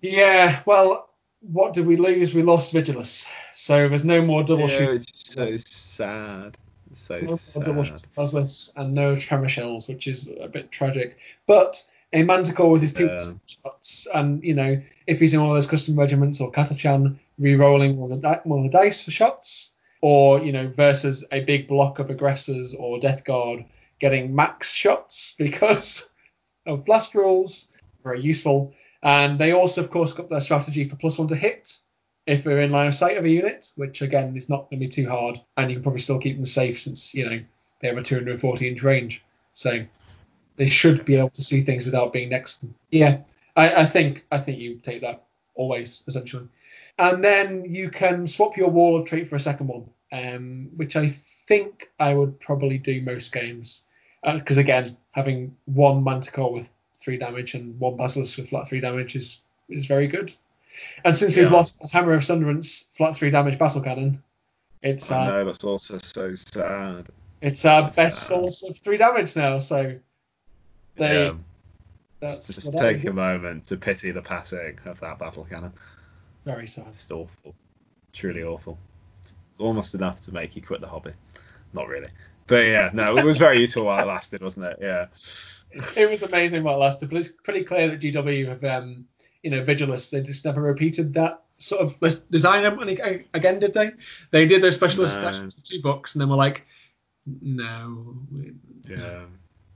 [0.00, 1.10] yeah, well,
[1.40, 2.34] what did we lose?
[2.34, 4.94] We lost Vigilus, so there's no more double Yeah, shoots.
[4.96, 6.58] it's so sad.
[6.90, 7.92] It's so no more double sad.
[7.92, 11.18] shoots Basilisk and no tremor shells, which is a bit tragic.
[11.46, 11.82] But
[12.12, 13.32] a Manticore with his two Yeah.
[13.46, 17.96] shots, and you know, if he's in one of those custom regiments or Catachan re-rolling
[17.96, 21.98] one of the of the dice for shots, or you know, versus a big block
[21.98, 23.64] of aggressors or Death Guard
[23.98, 26.10] getting max shots because
[26.66, 27.68] of blast rules,
[28.04, 28.74] very useful.
[29.02, 31.78] And they also, of course, got their strategy for plus one to hit
[32.26, 34.86] if they're in line of sight of a unit, which again is not going to
[34.86, 37.40] be too hard, and you can probably still keep them safe since you know
[37.80, 39.24] they have a 240 inch range.
[39.52, 39.84] So
[40.56, 42.74] they should be able to see things without being next to them.
[42.90, 43.18] Yeah,
[43.56, 45.24] I, I think I think you take that
[45.54, 46.48] always essentially,
[47.00, 50.96] and then you can swap your wall of trait for a second one, um, which
[50.96, 53.82] I think I would probably do most games
[54.22, 56.70] because again having one manticore with
[57.00, 60.34] three damage and one basilisk with flat three damage is is very good.
[61.04, 64.22] And since we've lost the Hammer of Sunderance flat three damage battle cannon,
[64.82, 67.08] it's I uh, know that's also so sad.
[67.40, 68.26] it's our so best sad.
[68.26, 69.58] source of three damage now.
[69.58, 69.96] So
[70.96, 71.32] they yeah,
[72.20, 75.72] that's just I take a moment to pity the passing of that battle cannon.
[76.44, 76.88] Very sad.
[76.88, 77.54] It's awful,
[78.12, 78.78] truly awful.
[79.22, 81.12] It's almost enough to make you quit the hobby.
[81.72, 82.08] Not really,
[82.46, 84.78] but yeah, no, it was very useful while it lasted, wasn't it?
[84.80, 85.06] Yeah.
[85.96, 89.06] It was amazing while it lasted, but it's pretty clear that GW have um
[89.42, 93.72] you know Vigilus they just never repeated that sort of list design any- again did
[93.74, 93.92] they?
[94.30, 95.48] They did their specialist No.
[95.62, 96.66] two books and then were like
[97.26, 98.16] no.
[98.88, 98.96] Yeah.
[98.96, 99.28] Been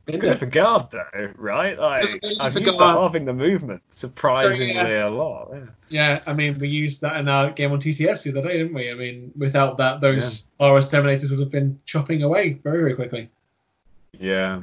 [0.07, 0.37] Good there.
[0.37, 1.79] for guard though, right?
[1.79, 2.05] Like,
[2.43, 5.09] I've used halving the movement surprisingly yeah.
[5.09, 5.51] a lot.
[5.53, 5.61] Yeah.
[5.89, 8.75] Yeah, I mean, we used that in our game on TTS the other day, didn't
[8.75, 8.91] we?
[8.91, 13.31] I mean, without that, those Allarus Terminators would have been chopping away very, very quickly.
[14.19, 14.63] Yeah,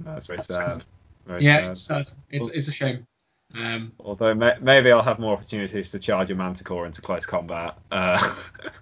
[0.00, 0.84] that's very That's sad.
[1.26, 1.70] Very yeah, sad.
[1.70, 2.08] it's sad.
[2.30, 3.06] It's, it's a shame.
[3.54, 7.76] Um, Although may- maybe I'll have more opportunities to charge a Manticore into close combat
[7.90, 8.34] uh,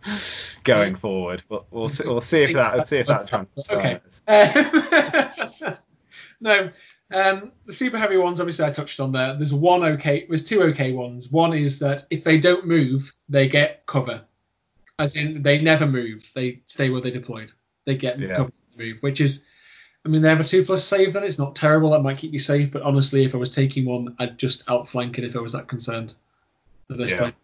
[0.65, 1.43] going forward.
[1.49, 4.01] But we'll see, we'll see if that we'll see if that transpires.
[4.29, 5.75] Okay.
[6.41, 6.71] No,
[7.13, 9.35] um, the super heavy ones, obviously, I touched on there.
[9.35, 11.31] There's one okay, there's two okay ones.
[11.31, 14.23] One is that if they don't move, they get cover,
[14.99, 16.31] as in they never move.
[16.35, 17.53] They stay where they deployed.
[17.85, 18.37] They get Yeah.
[18.37, 19.43] cover to move, which is,
[20.05, 21.13] I mean, they have a two plus save.
[21.15, 21.91] Then it's not terrible.
[21.91, 22.71] That might keep you safe.
[22.71, 25.69] But honestly, if I was taking one, I'd just outflank it if I was that
[25.69, 26.15] concerned
[26.91, 27.19] at this Yeah.
[27.19, 27.35] point.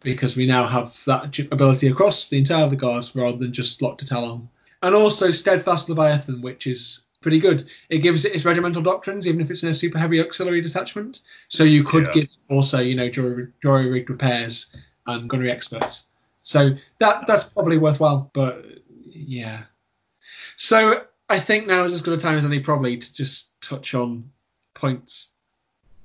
[0.00, 3.82] Because we now have that ability across the entire of the guard rather than just
[3.82, 4.48] locked to Tallarn
[4.80, 7.68] and also Steadfast Leviathan, which is pretty good.
[7.88, 11.20] It gives it its regimental doctrines, even if it's in a super heavy auxiliary detachment.
[11.48, 12.12] So you could Yeah.
[12.12, 14.74] give also, you know, jury, jury rigged repairs
[15.06, 16.06] and gunnery experts.
[16.42, 18.30] So that that's probably worthwhile.
[18.32, 18.64] But
[19.06, 19.64] yeah.
[20.56, 23.94] So I think now is as good a time as any probably to just touch
[23.94, 24.30] on
[24.74, 25.28] points.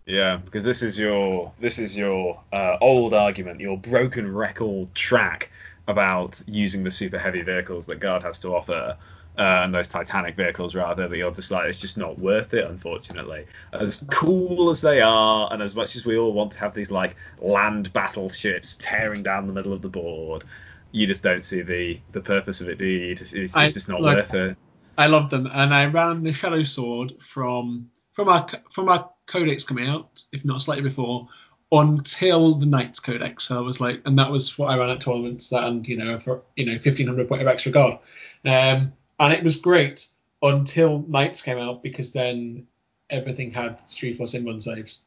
[0.05, 5.49] Yeah, because this is your this is your uh, old argument, your broken record track
[5.87, 8.97] about using the super heavy vehicles that Guard has to offer,
[9.37, 11.07] uh, and those Titanic vehicles rather.
[11.07, 13.45] That you're just like it's just not worth it, unfortunately.
[13.71, 16.91] As cool as they are, and as much as we all want to have these
[16.91, 20.43] like land battleships tearing down the middle of the board,
[20.91, 23.15] you just don't see the the purpose of it, do you?
[23.15, 24.57] Just- It's, I- just not like- worth it.
[24.95, 29.63] I love them, and I ran the Shadow Sword from from our from our codex
[29.63, 31.27] coming out, if not slightly before,
[31.71, 33.45] until the Knights Codex.
[33.45, 35.97] So I was like, and that was what I ran at tournaments, that and you
[35.97, 37.97] know for you know fifteen hundred point of extra guard,
[38.45, 40.07] um, and it was great
[40.41, 42.67] until Knights came out because then
[43.09, 45.01] everything had three plus in one saves,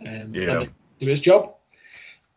[0.00, 0.52] um, Yeah.
[0.52, 1.54] and it do its job.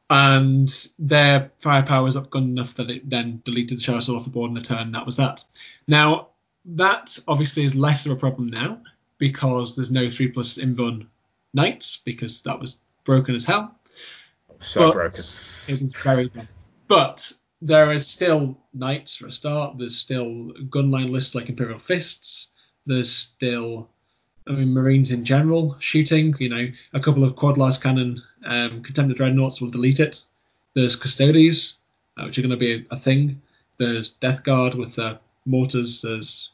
[0.09, 4.29] And their firepower was up good enough that it then deleted the Sword off the
[4.29, 4.91] board in a turn.
[4.93, 5.43] That was that.
[5.87, 6.29] Now
[6.75, 8.81] that obviously is less of a problem now
[9.17, 11.07] because there's no three plus invuln
[11.53, 13.75] knights because that was broken as hell.
[14.59, 15.21] So But broken.
[15.67, 16.47] It was very bad.
[16.87, 19.77] But there is still knights for a start.
[19.77, 22.49] There's still gunline lists like Imperial Fists.
[22.85, 23.89] There's still,
[24.47, 26.35] I mean, Marines in general shooting.
[26.39, 30.23] You know, a couple of quad lascannon um, Contemptor dreadnoughts will delete it.
[30.73, 31.79] There's Custodes,
[32.17, 33.41] uh, which are going to be a, a thing.
[33.77, 36.01] There's Death Guard with the mortars.
[36.01, 36.51] There's,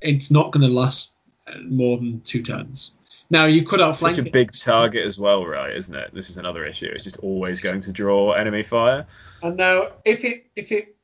[0.00, 1.12] it's not going to last
[1.46, 2.92] uh, more than two turns.
[3.32, 5.74] Now you could outflank Such a big target as well, right?
[5.74, 6.12] Isn't it?
[6.12, 6.90] This is another issue.
[6.92, 9.06] It's just always going to draw enemy fire.
[9.42, 10.94] And now, if it if it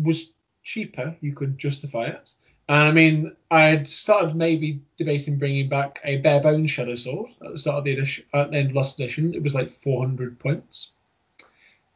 [0.00, 2.34] was cheaper, you could justify it.
[2.68, 7.50] And I mean, I'd started maybe debating bringing back a bare bones shadow sword at
[7.50, 8.26] the start of the edition.
[8.32, 10.90] At the end of last edition, it was like 400 points.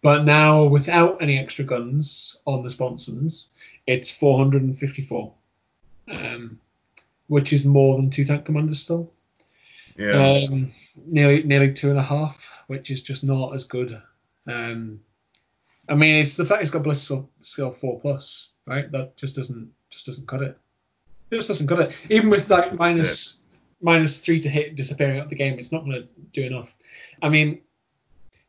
[0.03, 3.51] But now, without any extra guns on the sponsons,
[3.87, 5.33] it's 454,
[6.09, 6.59] um,
[7.29, 9.13] which is more than two tank commanders still.
[9.99, 10.47] Yeah.
[10.51, 10.73] Um,
[11.07, 14.01] nearly nearly two and a half, which is just not as good.
[14.47, 15.01] Um,
[15.89, 18.91] I mean, it's the fact it's got ballistic skill four plus, right?
[18.93, 20.59] That just doesn't just doesn't cut it.
[21.31, 21.93] It just doesn't cut it.
[22.11, 23.45] Even with like minus
[23.81, 26.75] minus three to hit disappearing out the game, it's not going to do enough.
[27.23, 27.63] I mean,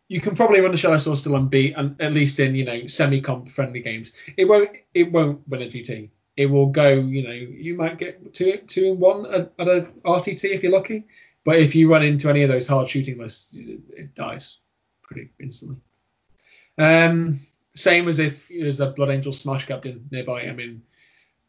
[0.08, 2.88] you can probably run the Shadow Sword still B, and at least in you know
[2.88, 4.12] semi-comp friendly games.
[4.36, 6.10] It won't it won't win a GT.
[6.36, 9.88] It will go, you know, you might get two two in one at, at a
[10.06, 11.06] RTT if you're lucky.
[11.44, 14.58] But if you run into any of those hard shooting lists, it dies
[15.04, 15.78] pretty instantly.
[16.78, 17.40] Um,
[17.76, 20.42] same as if there's a Blood Angel Smash Captain nearby.
[20.42, 20.82] I mean,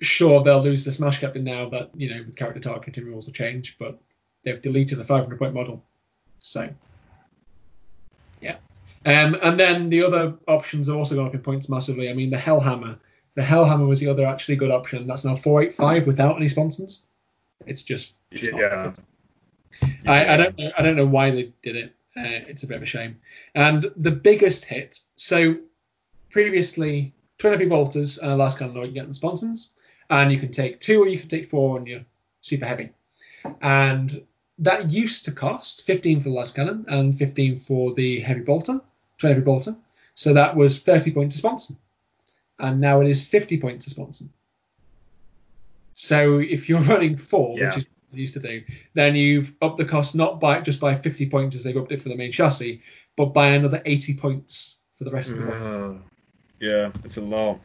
[0.01, 3.32] sure they'll lose the Smash Captain now that you know the character targeting rules will
[3.32, 3.99] change, but
[4.45, 5.84] they've deleted the 500 point model.
[6.41, 6.68] So
[8.41, 8.57] yeah.
[9.05, 12.11] Um, and then the other options have also gone up in points massively.
[12.11, 12.99] I mean, the Hellhammer.
[13.34, 15.07] The Hellhammer was the other actually good option.
[15.07, 17.03] That's now 485 without any sponsons.
[17.66, 18.93] It's just, just yeah.
[20.06, 20.70] I, I, don't know.
[20.78, 21.94] I don't know why they did it.
[22.16, 23.18] Uh, it's a bit of a shame.
[23.54, 25.00] And the biggest hit.
[25.16, 25.56] So
[26.30, 29.70] previously, 20 bolters and a lascannon you get the sponsons,
[30.10, 32.04] and you can take two or you can take four and you're
[32.40, 32.90] super heavy.
[33.62, 34.22] And
[34.58, 38.80] that used to cost 15 for the lascannon and 15 for the heavy bolter,
[39.18, 39.76] 20 heavy bolter.
[40.14, 41.74] So that was 30 points to sponsor.
[42.58, 44.24] And now it is 50 points to sponsor.
[45.92, 47.66] So if you're running four, Yeah.
[47.66, 48.62] which is used to do,
[48.94, 52.02] then you've upped the cost not by just by 50 points as they've upped it
[52.02, 52.82] for the main chassis,
[53.16, 55.52] but by another 80 points for the rest of the.
[55.52, 55.94] Uh,
[56.61, 57.61] yeah, it's a lot.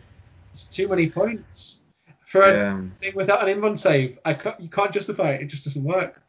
[0.51, 1.81] It's too many points
[2.25, 2.81] for a Yeah.
[3.01, 4.19] thing without an invuln save.
[4.25, 5.41] I can't, you can't justify it.
[5.41, 6.21] It just doesn't work.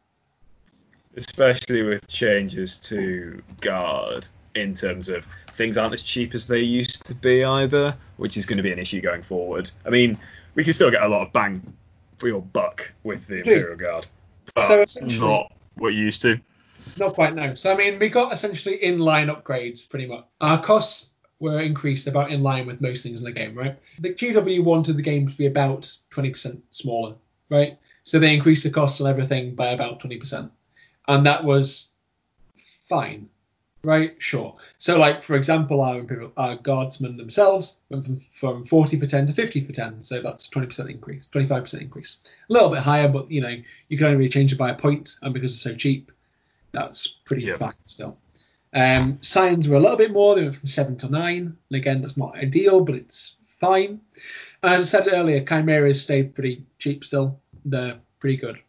[1.15, 7.05] Especially with changes to guard in terms of things aren't as cheap as they used
[7.05, 9.69] to be either, which is going to be an issue going forward.
[9.85, 10.17] I mean,
[10.55, 11.61] we can still get a lot of bang
[12.17, 13.37] for your buck with the.
[13.39, 14.07] Imperial Guard,
[14.53, 16.39] but So essentially- not what you used to.
[16.97, 17.55] Not quite no.
[17.55, 20.25] So I mean, we got essentially in line upgrades pretty much.
[20.39, 23.77] Our costs were increased about in line with most things in the game, right?
[23.99, 27.15] The GW wanted the game to be about 20% smaller,
[27.49, 27.77] right?
[28.03, 30.49] So they increased the costs on everything by about 20%,
[31.07, 31.89] and that was
[32.87, 33.29] fine,
[33.85, 34.15] right?
[34.17, 34.55] Sure.
[34.77, 39.27] So like for example, our Imperial, our guardsmen themselves went from, from 40 for 10
[39.27, 42.17] to 50 for 10, so that's 20% increase, 25% increase.
[42.49, 43.55] A little bit higher, but you know
[43.87, 46.11] you can only really change it by a point, and because it's so cheap,
[46.71, 47.71] that's pretty Yeah.
[47.85, 48.17] still.
[48.73, 50.35] Um, Scions were a little bit more.
[50.35, 51.55] They went from seven to nine.
[51.69, 54.01] And again, that's not ideal, but it's fine.
[54.61, 57.39] As I said earlier, chimeras stayed pretty cheap still.
[57.63, 58.59] They're pretty good.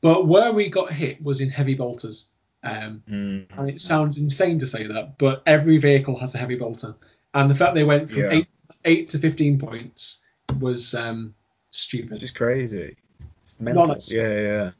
[0.00, 2.28] But where we got hit was in heavy bolters.
[2.62, 3.46] Um, Mm.
[3.56, 6.94] and it sounds insane to say that, but every vehicle has a heavy bolter.
[7.34, 8.32] And the fact they went from Yeah.
[8.32, 8.46] eight,
[8.84, 10.22] eight to 15 points
[10.60, 11.34] was um,
[11.70, 12.12] stupid.
[12.12, 12.96] It's just crazy.
[13.42, 13.86] It's mental.
[13.86, 14.44] necessary.
[14.44, 14.70] Yeah, yeah.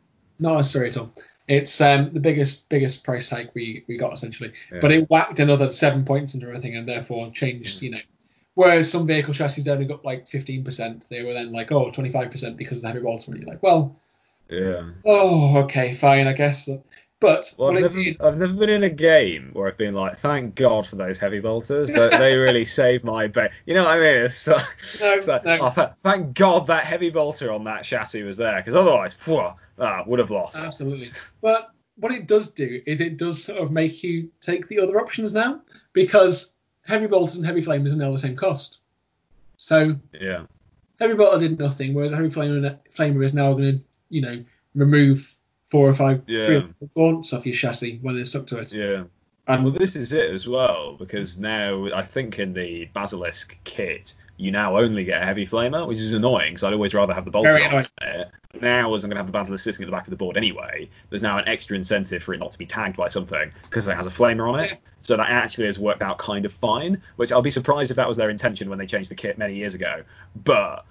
[0.40, 1.12] Not necessary at all.
[1.46, 4.80] It's um, the biggest biggest price hike we, we got essentially, Yeah.
[4.80, 7.80] but it whacked another seven points into everything and therefore changed.
[7.80, 8.00] You know,
[8.54, 12.78] whereas some vehicle chassis only got like 15%, they were then like oh 25% because
[12.78, 13.30] of the heavy bolter.
[13.30, 13.96] And you're like, well,
[14.50, 14.90] Yeah.
[15.06, 16.68] oh okay, fine, I guess.
[17.20, 20.20] But Well, I've never, did, I've never been in a game where I've been like,
[20.20, 21.90] thank God for those heavy bolters.
[21.90, 23.50] They, they really saved my bait.
[23.66, 24.16] You know what I mean?
[24.24, 24.62] It's, uh,
[25.00, 25.58] No, it's like, no.
[25.62, 29.40] oh, th- thank God that heavy bolter on that chassis was there, because otherwise, phew,
[29.80, 30.56] ah, would have lost.
[30.56, 31.06] Absolutely.
[31.40, 35.00] But what it does do is it does sort of make you take the other
[35.00, 35.60] options now
[35.92, 36.54] because
[36.86, 38.78] heavy bolters and heavy flamers are now the same cost.
[39.56, 40.44] So Yeah.
[41.00, 44.44] heavy bolter did nothing, whereas a heavy flamer, flamer is now going to, you know,
[44.76, 45.34] remove
[45.70, 46.46] four or five, Yeah.
[46.46, 48.72] three or four gaunts off your chassis when they're stuck to it.
[48.72, 49.04] Yeah.
[49.46, 54.14] And Well, this is it as well, because now I think in the Basilisk kit,
[54.36, 57.24] you now only get a heavy flamer, which is annoying, because I'd always rather have
[57.24, 58.30] the bolter Very on there.
[58.60, 60.36] Now, as I'm going to have the Basilisk sitting at the back of the board
[60.36, 63.88] anyway, there's now an extra incentive for it not to be tagged by something, because
[63.88, 64.78] it has a flamer on it.
[65.00, 68.06] So that actually has worked out kind of fine, which I'll be surprised if that
[68.06, 70.02] was their intention when they changed the kit many years ago.
[70.44, 70.84] But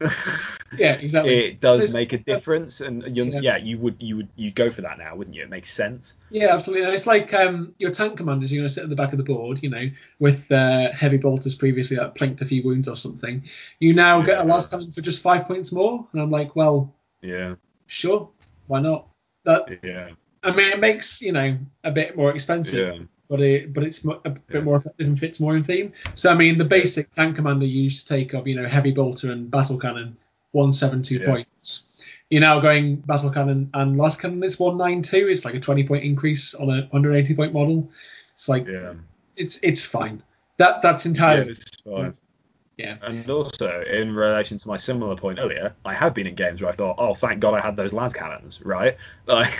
[0.78, 1.34] yeah, exactly.
[1.46, 3.40] it does There's- make a difference, and you, Yeah.
[3.42, 3.56] yeah.
[3.56, 5.42] you would you would you go for that now, wouldn't you?
[5.42, 6.14] It makes sense.
[6.30, 6.84] Yeah, absolutely.
[6.86, 9.18] And it's like um, your tank commanders, you're going to sit at the back of
[9.18, 9.90] the board, you know,
[10.20, 13.42] with uh, heavy bolters previously that planked a few wounds or something.
[13.80, 16.06] You now get a lascannon for just five points more.
[16.12, 17.54] And I'm like, well, Yeah,
[17.86, 18.30] sure,
[18.66, 19.08] why not?
[19.44, 20.10] That yeah,
[20.42, 23.02] I mean, it makes you know a bit more expensive, yeah.
[23.28, 25.92] But it but it's a bit more effective and fits more in theme.
[26.14, 28.90] So I mean, the basic tank commander you used to take of you know heavy
[28.92, 30.16] bolter and battle cannon,
[30.52, 31.26] one seven two Yeah.
[31.26, 31.84] points.
[32.30, 35.28] You're now going battle cannon and lascannon is one nine two.
[35.28, 37.90] It's like a twenty point increase on a 180 point model.
[38.34, 38.94] It's like Yeah.
[39.36, 40.22] it's it's fine.
[40.56, 42.14] That that's entirely Yeah, it's fine.
[42.78, 42.96] Yeah.
[43.02, 46.70] And also, in relation to my similar point earlier, I have been in games where
[46.70, 48.96] I thought, oh, thank God I had those las cannons, right?
[49.26, 49.52] Like,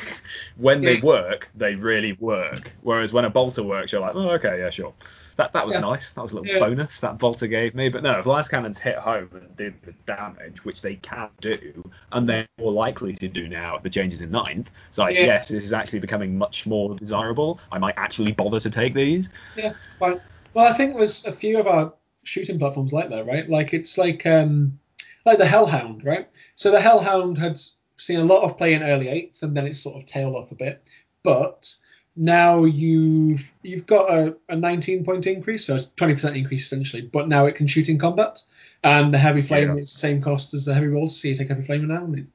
[0.57, 2.73] when they work, they really work.
[2.81, 4.95] Whereas when a bolter works, you're like, oh, okay, yeah, sure.
[5.37, 5.81] That that was Yeah.
[5.81, 6.11] nice.
[6.13, 6.61] That was a little Yeah.
[6.61, 7.91] bonus that bolter gave me.
[7.91, 11.85] But no, if las cannons hit home and did the damage, which they can do,
[12.13, 15.25] and they're more likely to do now with the changes in ninth, so like, Yeah.
[15.27, 17.61] yes, this is actually becoming much more desirable.
[17.71, 19.29] I might actually bother to take these.
[19.55, 19.75] Yeah.
[20.01, 20.21] Well,
[20.57, 21.93] I think there's a few of our
[22.29, 23.49] shooting platforms like that, right?
[23.49, 24.79] Like it's like um
[25.25, 26.29] like the Hellhound, right?
[26.55, 27.59] So the Hellhound had
[27.97, 30.53] seen a lot of play in early eighth, and then it's sort of tailed off
[30.53, 30.83] a bit.
[31.23, 31.75] But
[32.17, 37.03] now you've you've got a, a 19 point increase, so it's 20% increase essentially.
[37.03, 38.43] But now it can shoot in combat,
[38.85, 39.83] and the heavy flame Yeah.
[39.83, 41.21] is the same cost as the heavy rolls.
[41.21, 42.27] So you take heavy flamer now, and it,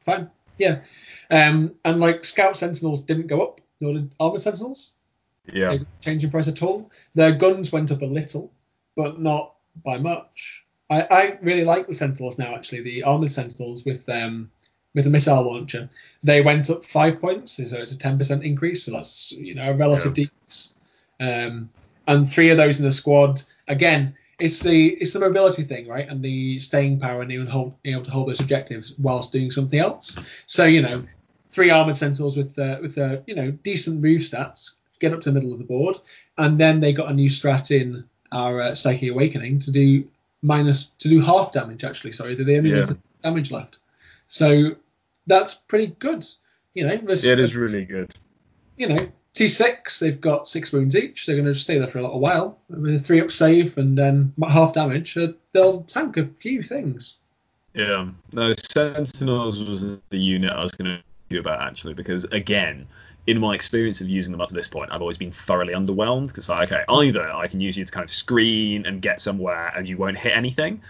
[0.00, 0.80] fine, yeah.
[1.30, 4.92] Um, and like Scout Sentinels didn't go up, nor did Armored Sentinels
[5.52, 5.76] Yeah.
[6.00, 6.90] change in price at all.
[7.14, 8.52] Their guns went up a little,
[8.96, 10.64] but not by much.
[10.90, 12.54] I, I really like the Sentinels now.
[12.54, 14.50] Actually, the armored Sentinels with um
[14.94, 15.88] with the missile launcher,
[16.22, 18.84] they went up five points, so it's a ten percent increase.
[18.84, 20.72] So that's you know a relative decrease.
[21.20, 21.70] Um,
[22.06, 23.42] and three of those in the squad.
[23.66, 26.08] Again, it's the it's the mobility thing, right?
[26.08, 29.50] And the staying power and even hold, being able to hold those objectives whilst doing
[29.50, 30.18] something else.
[30.46, 31.04] So you know,
[31.50, 35.30] three armored sentinels with uh, with uh, you know decent move stats get up to
[35.30, 35.96] the middle of the board,
[36.38, 38.04] and then they got a new strat in
[38.34, 40.04] our uh, Psychic Awakening to do
[40.42, 42.12] minus to do half damage actually.
[42.12, 42.84] Sorry, they only Yeah.
[43.22, 43.78] damage left,
[44.28, 44.76] so
[45.26, 46.26] that's pretty good.
[46.74, 48.12] You know, Yeah, it is really good.
[48.76, 51.26] you know, T6, they've got six wounds each.
[51.26, 52.58] They're going to stay there for a little while.
[52.68, 57.16] With a three up save and then half damage, uh, they'll tank a few things.
[57.74, 62.86] Yeah, no, Sentinels was the unit I was going to you about actually because again,
[63.26, 66.28] in my experience of using them up to this point, I've always been thoroughly underwhelmed
[66.28, 69.72] because like, okay, either I can use you to kind of screen and get somewhere
[69.74, 70.82] and you won't hit anything,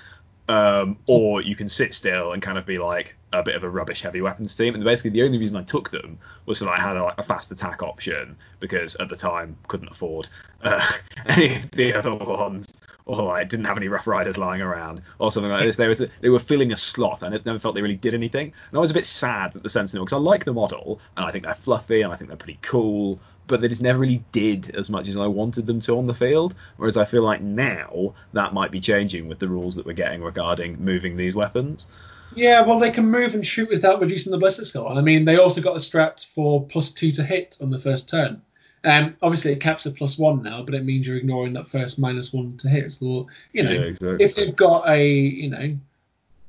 [0.49, 3.71] um, or you can sit still and kind of be like a bit of a
[3.71, 4.75] rubbish heavy weapons team.
[4.75, 7.19] And basically, the only reason I took them was so that I had a, like,
[7.19, 10.29] a fast attack option because at the time couldn't afford
[10.63, 10.87] uh,
[11.27, 15.31] any of the other ones, or I didn't have any Rough Riders lying around or
[15.31, 15.77] something like this.
[15.77, 18.53] They were they were filling a slot, and it never felt they really did anything.
[18.71, 21.27] And I was a bit sad that the Sentinel because I like the model and
[21.27, 23.21] I think they're fluffy and I think they're pretty cool.
[23.47, 26.15] But they just never really did as much as I wanted them to on the
[26.15, 26.55] field.
[26.79, 30.23] Whereas I feel like now that might be changing with the rules that we're getting
[30.23, 31.87] regarding moving these weapons.
[32.35, 34.75] Yeah, well, they can move and shoot without reducing the ballistic.
[34.75, 37.79] And I mean, they also got a strat for plus two to hit on the
[37.79, 38.41] first turn.
[38.85, 41.99] Um, obviously, it caps at plus one now, but it means you're ignoring that first
[41.99, 42.93] minus one to hit.
[42.93, 44.25] So, you know, Yeah, exactly.
[44.25, 45.79] if they've got a, you know,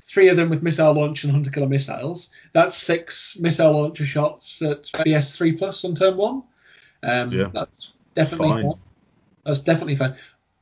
[0.00, 4.60] three of them with missile launch and hunter killer missiles, that's six missile launcher shots
[4.62, 6.42] at BS three plus on turn one.
[7.02, 7.48] Um, Yeah.
[7.52, 8.62] That's definitely Fine.
[8.62, 8.80] fine.
[9.44, 10.16] That's definitely fine.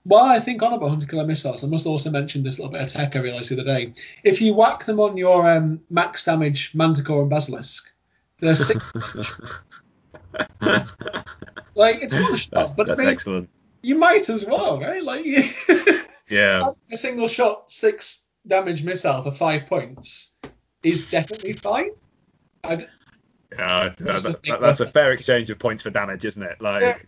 [0.05, 2.83] While I think on about hunter killer missiles, I must also mention this little bit
[2.83, 3.95] of tech I realised the other day.
[4.23, 7.91] If you whack them on your um, max damage Manticore and Basilisk,
[8.39, 8.93] they're six.
[11.75, 13.49] like it's one shot, that's but that's I mean, excellent.
[13.83, 15.03] you might as well, right?
[15.03, 15.25] Like
[16.31, 16.71] Yeah.
[16.93, 20.33] a single shot six damage missile for five points
[20.83, 21.91] is definitely fine.
[22.63, 22.89] I'd,
[23.53, 26.61] Yeah, that, that- that's a fair exchange of points for damage, isn't it?
[26.61, 27.07] Like,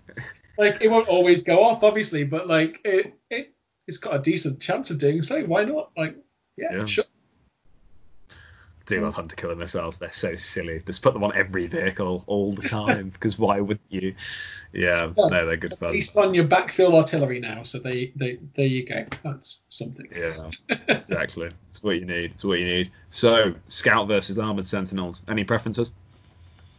[0.58, 3.52] like it won't always go off, obviously, but like it, it
[3.86, 5.42] it's got a decent chance of doing so.
[5.44, 5.90] Why not?
[5.96, 6.16] Like,
[6.56, 6.84] yeah, Yeah.
[6.86, 7.04] sure.
[8.86, 9.98] Do love hunter killer missiles.
[9.98, 10.80] They're so silly.
[10.86, 14.14] Just put them on every vehicle all the time because why would you?
[14.72, 15.92] Yeah, Well, no, they're good At fun.
[15.92, 19.04] least on your backfield artillery now, so they, they there you go.
[19.24, 20.06] That's something.
[20.14, 20.50] Yeah,
[20.88, 21.50] exactly.
[21.70, 22.32] It's what you need.
[22.32, 22.92] It's what you need.
[23.10, 25.22] So, scout versus armored sentinels.
[25.28, 25.90] Any preferences?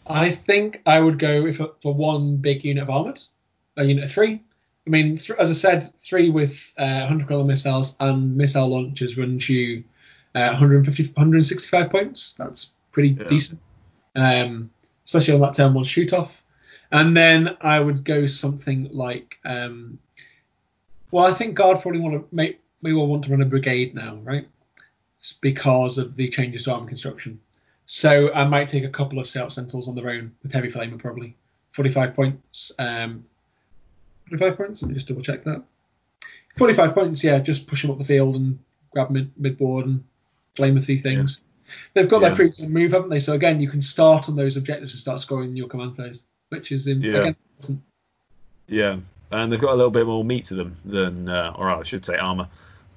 [0.06, 3.22] I think I would go for, for one big unit of armored,
[3.76, 4.42] a unit of three.
[4.86, 9.18] I mean, th- as I said, three with uh, hunter killer missiles and missile launchers
[9.18, 9.84] runs you
[10.36, 12.36] uh, 150, 165 points.
[12.38, 13.28] That's pretty Yeah.
[13.28, 13.62] decent,
[14.16, 14.70] um,
[15.06, 16.44] especially on that turn one shoot off.
[16.92, 20.00] And then I would go something like, um,
[21.12, 23.96] well, I think guard probably want to make we will want to run a brigade
[23.96, 24.48] now, right?
[25.20, 27.40] It's because of the changes to arm construction.
[27.88, 31.00] So I might take a couple of scout sentinels on their own with heavy flamer
[31.00, 31.36] probably.
[31.72, 32.72] 45 points.
[32.78, 33.26] Um,
[34.30, 34.82] 45 points?
[34.82, 35.64] Let me just double check that.
[36.58, 38.60] 45 points, yeah, just push them up the field and
[38.92, 40.04] grab mid mid board and
[40.58, 41.42] flame a few things.
[41.94, 42.34] They've got Yeah.
[42.34, 43.20] their good move, haven't they?
[43.20, 46.24] So again, you can start on those objectives and start scoring in your command phase,
[46.50, 47.20] which is in, Yeah.
[47.20, 47.82] again important.
[48.68, 48.98] Yeah,
[49.32, 52.04] and they've got a little bit more meat to them than, uh, or I should
[52.04, 52.50] say armor,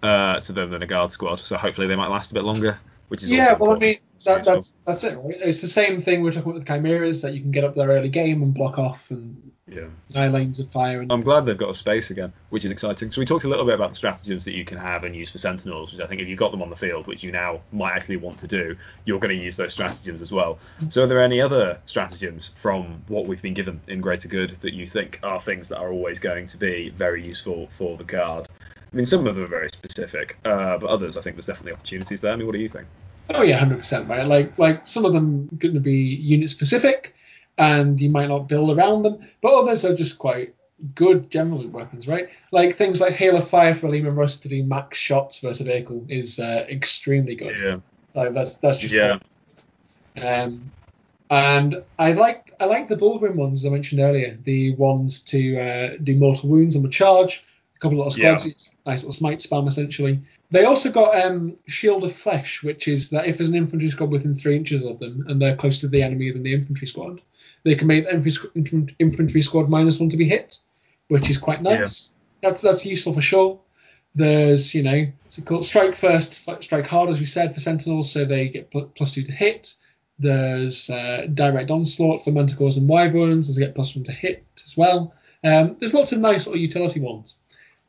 [0.03, 1.41] uh, to them than a guard squad.
[1.41, 3.99] So hopefully they might last a bit longer, which is Yeah, also well, I mean,
[4.25, 5.19] that, that's that's it.
[5.19, 5.37] Right?
[5.41, 7.89] It's the same thing we're talking about with chimeras that you can get up there
[7.89, 9.87] early game and block off and yeah.
[10.09, 11.01] nine lanes of fire.
[11.01, 13.11] And I'm glad they've got a space again, which is exciting.
[13.11, 15.31] So we talked a little bit about the stratagems that you can have and use
[15.31, 17.61] for Sentinels, which I think if you've got them on the field, which you now
[17.73, 20.59] might actually want to do, you're going to use those stratagems as well.
[20.89, 24.75] So are there any other stratagems from what we've been given in Greater Good that
[24.75, 28.49] you think are things that are always going to be very useful for the card?
[28.93, 31.73] I mean, some of them are very specific, uh, but others, I think there's definitely
[31.73, 32.33] opportunities there.
[32.33, 32.89] I mean, what do you think?
[33.33, 34.27] Oh yeah, hundred percent, right?
[34.27, 37.15] Like like some of them going to be unit specific,
[37.59, 40.55] and you might not build around them, but others are just quite
[40.95, 42.29] good general weapons, right?
[42.53, 45.65] Like things like Hail of Fire for Leman Russ to do max shots versus a
[45.65, 47.59] vehicle is uh, extremely good.
[47.61, 47.77] Yeah.
[48.15, 49.19] Like that's that's just Yeah.
[50.21, 50.73] Um,
[51.31, 54.37] and I like I like the Bullgryn ones I mentioned earlier.
[54.43, 57.45] The ones to uh, do mortal wounds on the charge.
[57.81, 58.45] A couple of little squads.
[58.45, 58.51] Yeah.
[58.51, 60.21] It's nice little smite spam essentially.
[60.51, 64.11] They also got um, Shield of Flesh, which is that if there's an infantry squad
[64.11, 67.23] within three inches of them and they're closer to the enemy than the infantry squad,
[67.65, 70.59] they can make the infantry, squ- infantry squad minus one to be hit,
[71.09, 72.15] which is quite nice.
[72.43, 73.59] That's that's useful for sure.
[74.15, 78.13] There's you know what's it called strike first, strike hard as we said for Sentinels,
[78.13, 79.75] so they get plus two to hit.
[80.19, 84.45] There's uh, direct onslaught for Manticores and Wyverns, as they get plus one to hit
[84.67, 85.15] as well.
[85.43, 87.37] Um, there's lots of nice little utility ones.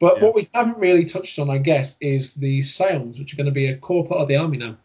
[0.02, 0.24] But Yeah.
[0.24, 3.52] what we haven't really touched on, I guess, is the Scions, which are going to
[3.52, 4.76] be a core part of the army now.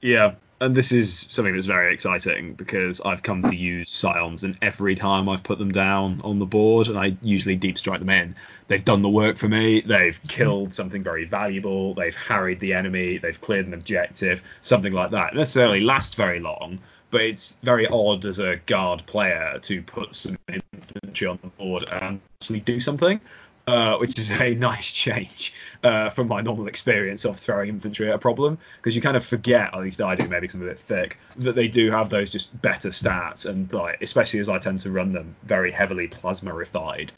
[0.00, 4.56] Yeah, and this is something that's very exciting because I've come to use Scions, and
[4.62, 8.08] every time I've put them down on the board, and I usually deep strike them
[8.08, 8.34] in,
[8.68, 9.82] they've done the work for me.
[9.82, 11.92] They've killed something very valuable.
[11.92, 13.18] They've harried the enemy.
[13.18, 14.42] They've cleared an objective.
[14.62, 15.34] Something like that.
[15.34, 16.78] It necessarily last very long,
[17.10, 21.84] but it's very odd as a guard player to put some infantry on the board
[21.90, 23.20] and actually do something.
[23.68, 25.52] Uh, which is a nice change
[25.82, 29.26] uh, from my normal experience of throwing infantry at a problem because you kind of
[29.26, 32.30] forget, at least I do, maybe some of it thick, that they do have those
[32.30, 36.54] just better stats and like especially as I tend to run them very heavily plasma
[36.54, 37.12] refined,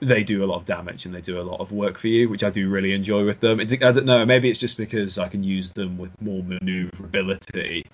[0.00, 2.28] they do a lot of damage and they do a lot of work for you,
[2.28, 3.58] which I do really enjoy with them.
[3.58, 7.86] It's, I don't know, maybe it's just because I can use them with more maneuverability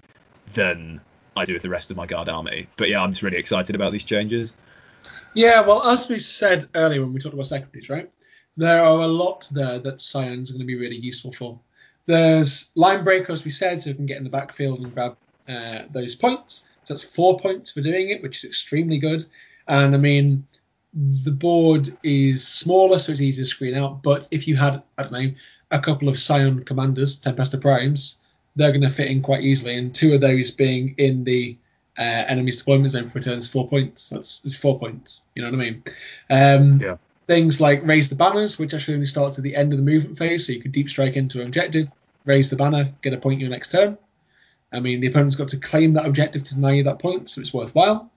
[0.55, 1.01] than
[1.37, 2.67] I do with the rest of my guard army.
[2.77, 4.53] But yeah, I'm just really excited about these changes.
[5.37, 8.11] Yeah, well, as we said earlier when we talked about secondaries, right?
[8.57, 11.61] There are a lot there that Scions going to be really useful for.
[12.07, 15.19] There's line breaker, as we said, so we can get in the backfield and grab
[15.47, 16.65] uh, those points.
[16.85, 19.27] So that's four points for doing it, which is extremely good.
[19.69, 20.47] And I mean,
[20.95, 24.03] the board is smaller, so it's easier to screen out.
[24.03, 25.31] But if you had, I don't know,
[25.71, 28.17] a couple of Scion commanders, Tempestor Primes,
[28.55, 29.77] they're going to fit in quite easily.
[29.77, 31.59] And two of those being in the
[31.99, 34.09] uh, enemy's deployment zone for returns four points.
[34.09, 35.23] That's it's four points.
[35.35, 35.83] You know what I mean?
[36.31, 36.97] Um, Yeah.
[37.27, 40.17] Things like raise the banners, which actually only starts at the end of the movement
[40.17, 41.89] phase, so you could deep strike into an objective,
[42.25, 43.99] raise the banner, get a point your next turn.
[44.73, 47.41] I mean, the opponent's got to claim that objective to deny you that point, so
[47.41, 48.13] it's worthwhile.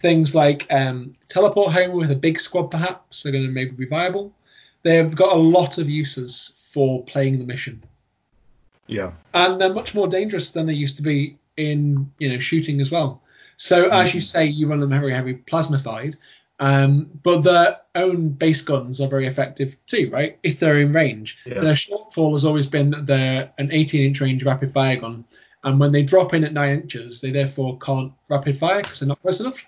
[0.00, 3.86] Things like um, teleport home with a big squad, perhaps, are going to maybe be
[3.86, 4.32] viable.
[4.82, 7.82] They've got a lot of uses for playing the mission
[8.88, 9.12] Yeah.
[9.34, 12.90] and they're much more dangerous than they used to be in you know shooting as
[12.90, 13.22] well.
[13.58, 16.14] So as you say, you run them very heavy plasmified,
[16.60, 20.38] um, but their own base guns are very effective too, right?
[20.44, 21.60] If they're in range, Yeah.
[21.60, 25.24] their shortfall has always been that they're an 18 inch range rapid fire gun,
[25.64, 29.08] and when they drop in at nine inches, they therefore can't rapid fire because they're
[29.08, 29.66] not close enough,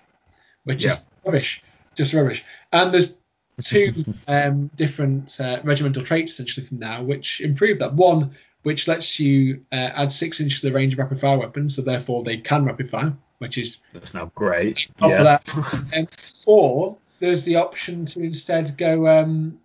[0.63, 1.61] which is rubbish,
[1.95, 2.45] just rubbish.
[2.71, 3.19] And there's
[3.61, 7.93] two um, different uh, regimental traits essentially from now, which improve that.
[7.93, 8.31] One,
[8.63, 11.81] which lets you uh, add six inches to the range of rapid fire weapons, so
[11.81, 14.87] therefore they can rapid fire, which is That's now great.
[15.01, 15.23] yeah.
[15.23, 15.47] that.
[15.97, 16.05] Um,
[16.45, 19.59] or there's the option to instead go um,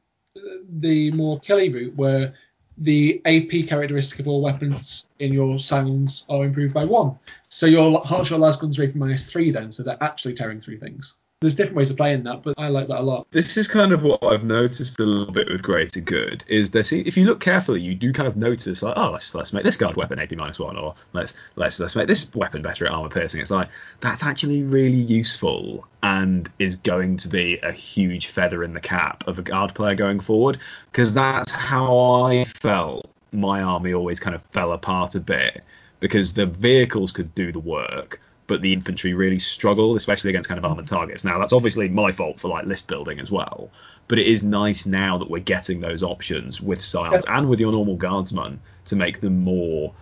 [0.81, 2.35] the more killy route, where
[2.79, 7.19] the AP characteristic of all weapons in your sounds are improved by one.
[7.49, 11.15] So your Hotshot Las Guns rate minus three then, so they're actually tearing through things.
[11.43, 13.27] There's different ways of playing that, but I like that a lot.
[13.31, 16.71] This is kind of what I've noticed a little bit with Greater Good is.
[16.89, 19.63] See, if you look carefully, you do kind of notice like, oh, let's let's make
[19.63, 22.91] this guard weapon AP minus one, or let's let's let's make this weapon better at
[22.91, 23.43] armor piercing.
[23.43, 23.69] It's like
[24.01, 29.23] that's actually really useful and is going to be a huge feather in the cap
[29.27, 30.57] of a guard player going forward
[30.91, 35.63] because that's how I felt my army always kind of fell apart a bit
[36.01, 40.59] because the vehicles could do the work but the infantry really struggled, especially against kind
[40.59, 41.25] of armored targets.
[41.25, 43.71] Now that's obviously my fault for like list building as well,
[44.09, 47.73] but it is nice now that we're getting those options with scions and with your
[47.73, 49.93] normal guardsmen to make them more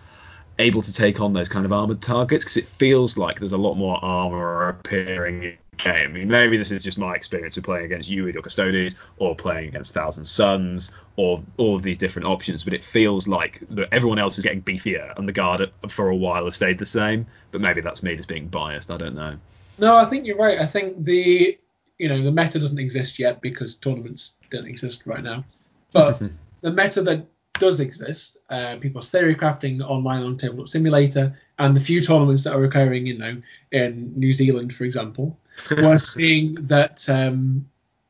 [0.59, 3.57] able to take on those kind of armored targets because it feels like there's a
[3.57, 6.11] lot more armor appearing in the game.
[6.11, 8.95] I mean, maybe this is just my experience of playing against you with your Custodes,
[9.17, 12.63] or playing against Thousand Suns, or all of these different options.
[12.63, 16.15] But it feels like that everyone else is getting beefier, and the guard for a
[16.15, 17.25] while has stayed the same.
[17.51, 18.91] But maybe that's me just being biased.
[18.91, 19.37] I don't know.
[19.77, 20.59] No, I think you're right.
[20.59, 21.57] I think the
[21.97, 25.43] you know the meta doesn't exist yet because tournaments don't exist right now.
[25.91, 26.31] But
[26.61, 27.25] the meta that
[27.59, 32.53] does exist, uh, people's theory crafting online on Tabletop Simulator, and the few tournaments that
[32.53, 33.41] are occurring, you know,
[33.71, 35.37] in New Zealand, for example,
[35.71, 37.67] we're seeing that um,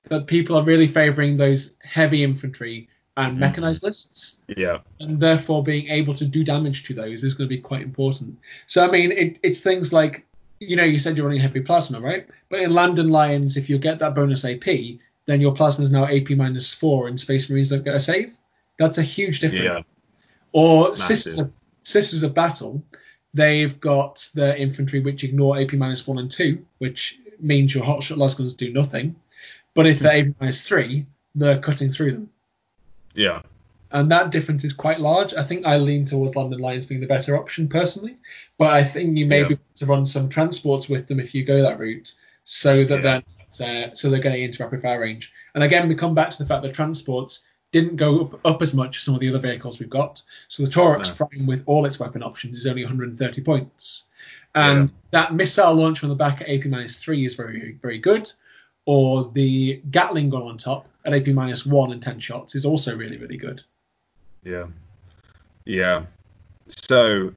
[0.10, 4.38] that people are really favouring those heavy infantry and mechanized lists.
[4.56, 4.80] Yeah.
[5.00, 8.38] And therefore, being able to do damage to those is going to be quite important.
[8.68, 10.26] So, I mean, it, it's things like,
[10.60, 12.28] you know, you said you're running heavy plasma, right?
[12.50, 14.66] But in Lambdan Lions, if you get that bonus AP,
[15.26, 18.36] then your plasma is now AP minus four, and Space Marines don't get a save.
[18.78, 19.64] That's a huge difference.
[19.64, 19.82] Yeah.
[20.52, 21.18] Or Massive.
[21.18, 21.52] Sisters of,
[21.84, 22.84] Sisters of Battle,
[23.34, 28.18] they've got the infantry which ignore AP minus one and two, which means your hotshot
[28.18, 29.16] lasguns do nothing.
[29.74, 31.06] But if they're AP minus three,
[31.36, 32.30] they're cutting through them.
[33.14, 33.42] Yeah.
[33.92, 35.34] And that difference is quite large.
[35.34, 38.18] I think I lean towards Lambdan Lions being the better option personally,
[38.58, 39.48] but I think you may Yeah.
[39.48, 42.14] be able to run some transports with them if you go that route,
[42.44, 43.22] so that Yeah.
[43.22, 43.24] they're
[43.58, 45.32] uh, so they're getting into rapid fire range.
[45.54, 47.46] And again, we come back to the fact that transports
[47.76, 50.22] didn't go up, up as much as some of the other vehicles we've got.
[50.48, 51.26] So the Taurox No.
[51.26, 54.04] Prime with all its weapon options is only 130 points,
[54.56, 58.32] and that missile launch on the back at AP minus three is very very good.
[58.86, 62.96] Or the Gatling gun on top at AP minus one and 10 shots is also
[62.96, 63.62] really really good.
[64.44, 64.68] Yeah.
[65.66, 66.06] Yeah.
[66.68, 67.34] So,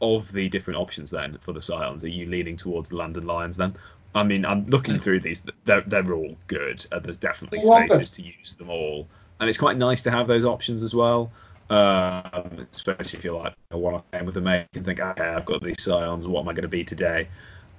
[0.00, 3.56] of the different options then for the Scions, are you leaning towards the Lambdan Lions
[3.56, 3.74] then?
[4.14, 5.00] I mean, I'm looking hmm.
[5.00, 5.42] through these.
[5.64, 6.86] They're, they're all good.
[6.92, 9.08] And there's definitely spaces to use them all,
[9.42, 11.28] and it's quite nice to have those options as well.
[11.68, 15.44] Um, especially if you're like a one-off game with a mate and think, okay, I've
[15.44, 16.28] got these Scions.
[16.28, 17.26] What am I going to be today?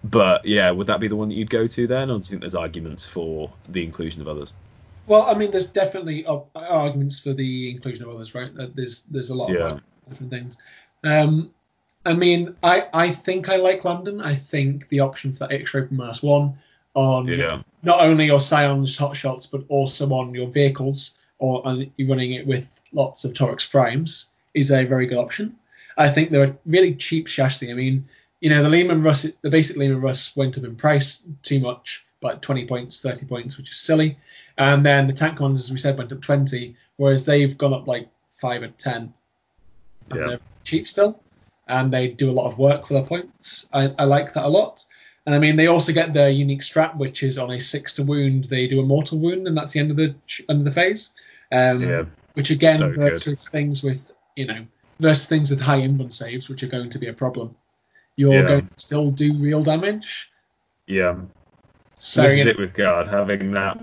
[0.04, 2.30] But yeah, would that be the one that you'd go to then, or do you
[2.30, 4.52] think there's arguments for the inclusion of others?
[5.08, 8.52] Well, I mean, there's definitely uh, arguments for the inclusion of others, right?
[8.76, 9.68] There's there's a lot Yeah.
[9.68, 10.58] of different things.
[11.06, 11.52] Um,
[12.06, 14.22] I mean, I I think I like Lambdan.
[14.22, 16.58] I think the option for extra open minus one
[16.94, 17.62] on Yeah.
[17.84, 21.62] not only your Scions hot shots, but also on your vehicles, or
[22.00, 25.58] running it with lots of Taurox primes is a very good option.
[25.98, 27.70] I think they're a really cheap chassis.
[27.70, 28.08] I mean,
[28.40, 32.06] you know, the Leman Russ, the basic Leman Russ went up in price too much,
[32.22, 34.18] like 20 points, 30 points, which is silly.
[34.58, 37.88] And then the tank commanders, as we said, went up 20, whereas they've gone up
[37.88, 39.14] like five or 10.
[40.12, 40.28] And Yeah.
[40.28, 41.22] they're cheap still,
[41.68, 43.66] and they do a lot of work for their points.
[43.74, 44.86] I, I like that a lot.
[45.26, 48.04] And I mean, they also get their unique strap, which is on a six to
[48.04, 50.16] wound, they do a mortal wound, and that's the end of the
[50.50, 51.12] end of the phase.
[51.54, 52.04] Um, Yeah.
[52.34, 53.00] which again So good.
[53.02, 54.66] versus things with you know
[55.00, 57.56] versus things with high invuln saves, which are going to be a problem.
[58.16, 58.48] You're Yeah.
[58.48, 60.30] going to still do real damage.
[60.88, 61.16] Yeah.
[62.00, 63.78] So this is it with guard having that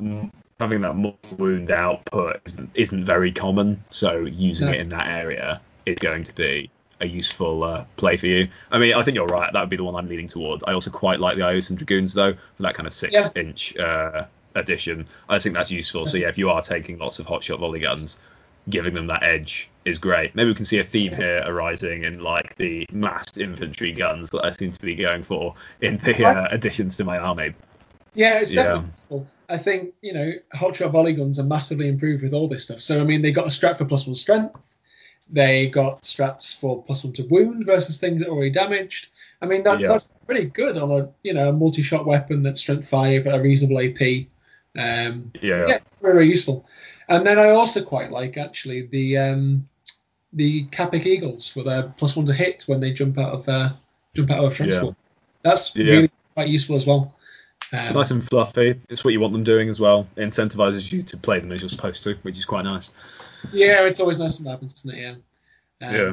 [0.59, 3.83] having that mortal wound output isn't, isn't very common.
[3.91, 4.73] So using No.
[4.73, 8.47] it in that area is going to be a useful uh, play for you.
[8.71, 9.51] I mean, I think you're right.
[9.51, 10.62] That would be the one I'm leaning towards.
[10.64, 13.29] I also quite like the Iotan Gorgonnes though for that kind of six Yeah.
[13.37, 15.07] inch uh, addition.
[15.28, 16.07] I think that's useful.
[16.07, 18.18] So yeah, if you are taking lots of hotshot volley guns,
[18.68, 20.34] giving them that edge is great.
[20.34, 24.44] Maybe we can see a theme here arising in like the massed infantry guns that
[24.44, 27.55] I seem to be going for in the uh, additions to my army.
[28.14, 28.64] yeah, it's Yeah.
[28.64, 28.90] definitely.
[29.09, 29.26] cool.
[29.48, 32.80] I think you know hotshot volley guns are massively improved with all this stuff.
[32.82, 34.76] So I mean, they got a strat for plus one strength.
[35.32, 39.09] They got strats for plus one to wound versus things that are already damaged.
[39.42, 39.88] I mean, that's Yeah.
[39.88, 43.42] that's pretty good on a you know a multi-shot weapon that's strength five at a
[43.42, 44.26] reasonable AP.
[44.79, 45.66] Um, Yeah.
[45.68, 46.66] yeah, very, very useful.
[47.09, 49.68] And then I also quite like actually the um,
[50.33, 53.71] the Kappic Eagles with a plus one to hit when they jump out of uh,
[54.14, 54.95] jump out of transport.
[55.43, 55.93] That's Yeah.
[55.95, 57.16] really quite useful as well.
[57.73, 58.81] Um, nice and fluffy.
[58.89, 60.07] It's what you want them doing as well.
[60.16, 62.91] It incentivizes you to play them as you're supposed to, which is quite nice.
[63.53, 65.01] yeah, it's always nice when that happens, isn't it?
[65.01, 65.89] Yeah.
[65.89, 66.12] Um, yeah.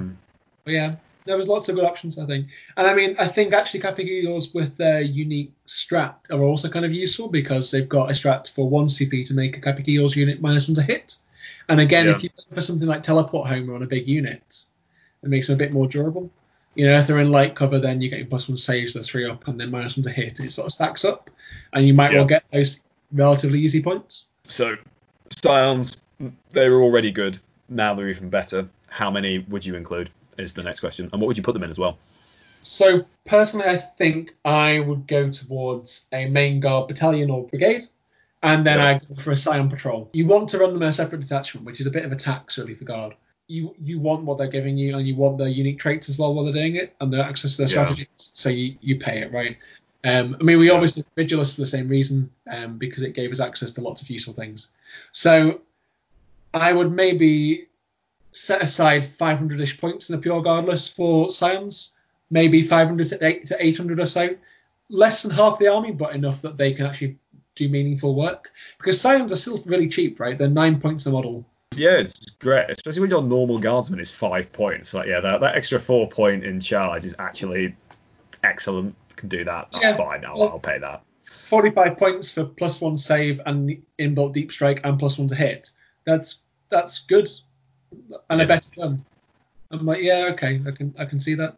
[0.63, 0.95] But yeah,
[1.27, 2.47] there was lots of good options, I think.
[2.75, 4.07] And I mean, I think actually Kappic
[4.53, 8.67] with their unique strat are also kind of useful because they've got a strat for
[8.69, 11.17] one CP to make a Kappic unit minus one to hit.
[11.69, 12.15] And again, Yeah.
[12.15, 14.63] if you for something like Teleport Homer on a big unit,
[15.23, 16.29] it makes them a bit more durable.
[16.75, 19.03] You know, if they're in light cover, then you get your plus one saves, the
[19.03, 20.39] three up, and then minus one to hit.
[20.39, 21.29] It sort of stacks up,
[21.73, 22.19] and you might Yeah.
[22.19, 24.25] well get those relatively easy points.
[24.47, 24.77] So,
[25.31, 25.97] Scions,
[26.51, 27.39] they were already good.
[27.67, 28.67] Now they're even better.
[28.87, 30.09] How many would you include?
[30.37, 31.09] Is the next question.
[31.11, 31.97] And what would you put them in as well?
[32.61, 37.85] So personally, I think I would go towards a main guard battalion or brigade,
[38.43, 38.87] and then Yeah.
[38.87, 40.09] I go for a Scion patrol.
[40.13, 42.15] You want to run them as a separate detachment, which is a bit of a
[42.15, 43.15] tax really for guard.
[43.47, 46.33] You you want what they're giving you, and you want their unique traits as well
[46.33, 47.85] while they're doing it, and their access to their Yeah.
[47.85, 48.07] strategies.
[48.33, 49.57] So you, you pay it right.
[50.03, 53.31] Um, I mean, we always did Vigilus for the same reason, um, because it gave
[53.31, 54.69] us access to lots of useful things.
[55.11, 55.61] So
[56.53, 57.67] I would maybe
[58.37, 61.93] set aside 500-ish points in the pure guardless for Scions,
[62.29, 64.29] maybe 500 to 800 or so.
[64.89, 67.17] Less than half the army, but enough that they can actually
[67.55, 68.51] do meaningful work.
[68.77, 70.37] Because Scions are still really cheap, right?
[70.37, 71.45] They're nine points a model.
[71.75, 74.93] Yeah, it's great, especially when your normal guardsman is five points.
[74.93, 77.75] Like, yeah, that, that extra four point in charge is actually
[78.43, 78.95] excellent.
[79.15, 79.69] Can do that.
[79.71, 80.23] That's Yeah, fine.
[80.25, 81.03] I'll, well- I'll pay that.
[81.49, 85.71] 45 points for plus one save and inbuilt deep strike and plus one to hit.
[86.05, 87.29] That's that's good
[88.29, 88.45] and a Yeah.
[88.45, 89.05] better gun.
[89.71, 91.57] I'm like, yeah, okay, I can I can see that.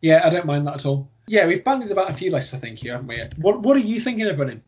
[0.00, 1.08] Yeah, I don't mind that at all.
[1.28, 3.22] Yeah, we've banded about a few lists, I think, here, haven't we?
[3.36, 4.62] What what are you thinking of running?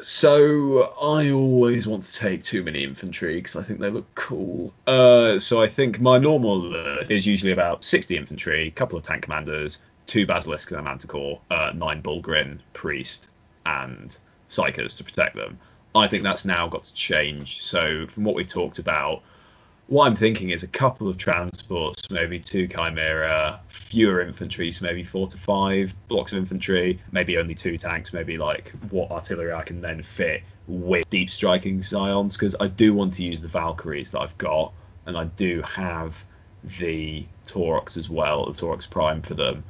[0.00, 4.72] So I always want to take too many infantry because I think they look cool.
[4.86, 9.04] Uh, so I think my normal uh, is usually about 60 infantry, a couple of
[9.04, 13.28] tank commanders, two basilisks and a manticore, uh, nine Bullgryn, priest,
[13.64, 14.16] and
[14.50, 15.58] psychers to protect them.
[15.96, 17.62] I think that's now got to change.
[17.62, 19.22] So from what we've talked about,
[19.88, 25.04] what I'm thinking is a couple of transports, maybe two Chimera, fewer infantry, so maybe
[25.04, 29.62] four to five blocks of infantry, maybe only two tanks, maybe like what artillery I
[29.62, 34.10] can then fit with deep striking scions, because I do want to use the Valkyries
[34.10, 34.72] that I've got,
[35.06, 36.24] and I do have
[36.80, 39.62] the Taurox as well, the Taurox Prime for them,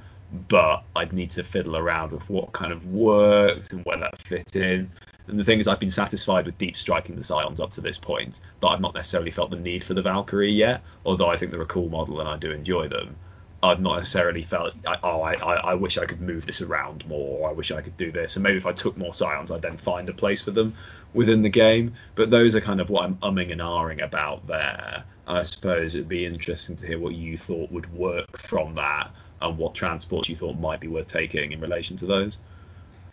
[0.48, 4.56] but I'd need to fiddle around with what kind of works and where that fit
[4.56, 4.90] in.
[5.28, 7.98] And the thing is, I've been satisfied with deep striking the Scions up to this
[7.98, 10.82] point, but I've not necessarily felt the need for the Valkyrie yet.
[11.04, 13.16] Although I think they're a cool model and I do enjoy them,
[13.62, 17.48] I've not necessarily felt, oh, I, I, wish I could move this around more, or
[17.48, 18.36] I wish I could do this.
[18.36, 20.74] And maybe if I took more Scions, I'd then find a place for them
[21.14, 21.94] within the game.
[22.14, 25.04] But those are kind of what I'm umming and ahhing about there.
[25.26, 29.10] And I suppose it'd be interesting to hear what you thought would work from that
[29.42, 32.38] and what transports you thought might be worth taking in relation to those.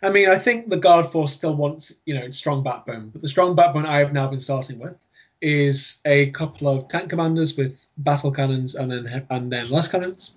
[0.04, 3.28] I mean, I think the guard force still wants, you know, strong backbone, but the
[3.28, 4.96] strong backbone I have now been starting with
[5.40, 10.32] is a couple of tank commanders with battle cannons and then and then lascannons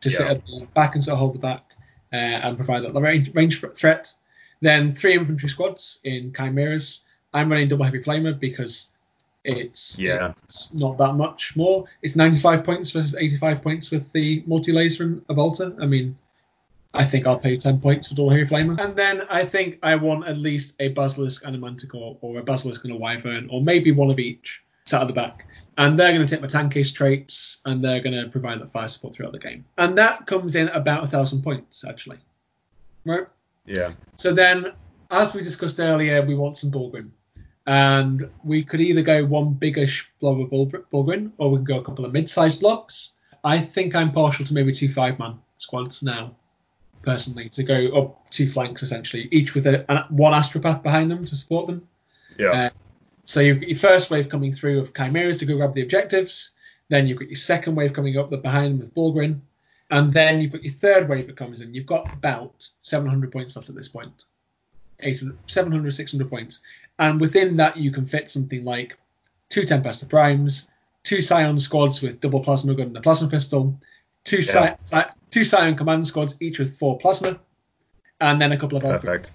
[0.00, 0.32] to sit Yeah.
[0.32, 1.64] at the back and sort of hold the back
[2.12, 4.12] uh, and provide that range, range threat.
[4.60, 7.00] Then three infantry squads in chimeras.
[7.32, 8.88] I'm running double heavy flamer because
[9.44, 10.32] it's Yeah.
[10.44, 11.84] it's not that much more.
[12.02, 15.74] It's 95 points versus 85 points with the multi laser and a bolter.
[15.80, 16.16] I mean,
[16.94, 18.78] I think I'll pay 10 points for double heavy flamer.
[18.80, 22.42] And then I think I want at least a basilisk and a manticore, or a
[22.42, 25.46] basilisk and a wyvern, or maybe one of each sat at the back.
[25.76, 28.70] And they're going to take my tank ace traits, and they're going to provide that
[28.70, 29.64] fire support throughout the game.
[29.76, 32.18] And that comes in about a thousand points actually.
[33.04, 33.26] Right.
[33.66, 33.92] Yeah.
[34.14, 34.72] So then,
[35.10, 37.10] as we discussed earlier, we want some Bullgryn.
[37.66, 41.80] And we could either go one biggish blob of Bul- Bullgryn, or we can go
[41.80, 43.12] a couple of mid-sized blocks.
[43.42, 46.36] I think I'm partial to maybe two five-man squads now,
[47.04, 51.24] personally, to go up two flanks essentially, each with a, a- one astropath behind them
[51.24, 51.86] to support them.
[52.38, 52.50] Yeah.
[52.50, 52.70] Uh,
[53.26, 56.50] So you've got your first wave coming through of chimeras to go grab the objectives.
[56.90, 59.40] Then you've got your second wave coming up the behind them with Bullgryn.
[59.90, 61.72] And then you've got your third wave that comes in.
[61.74, 64.24] You've got about 700 points left at this point.
[65.00, 66.60] 800, 700, 600 points.
[66.98, 68.96] And within that, you can fit something like
[69.48, 70.68] two Tempestor Primes,
[71.02, 73.78] two Scion squads with double plasma gun and a plasma pistol,
[74.24, 74.76] two, Yeah.
[74.84, 77.40] Sci- two Scion command squads, each with four plasma,
[78.20, 79.02] and then a couple of Valkyries.
[79.02, 79.32] Perfect.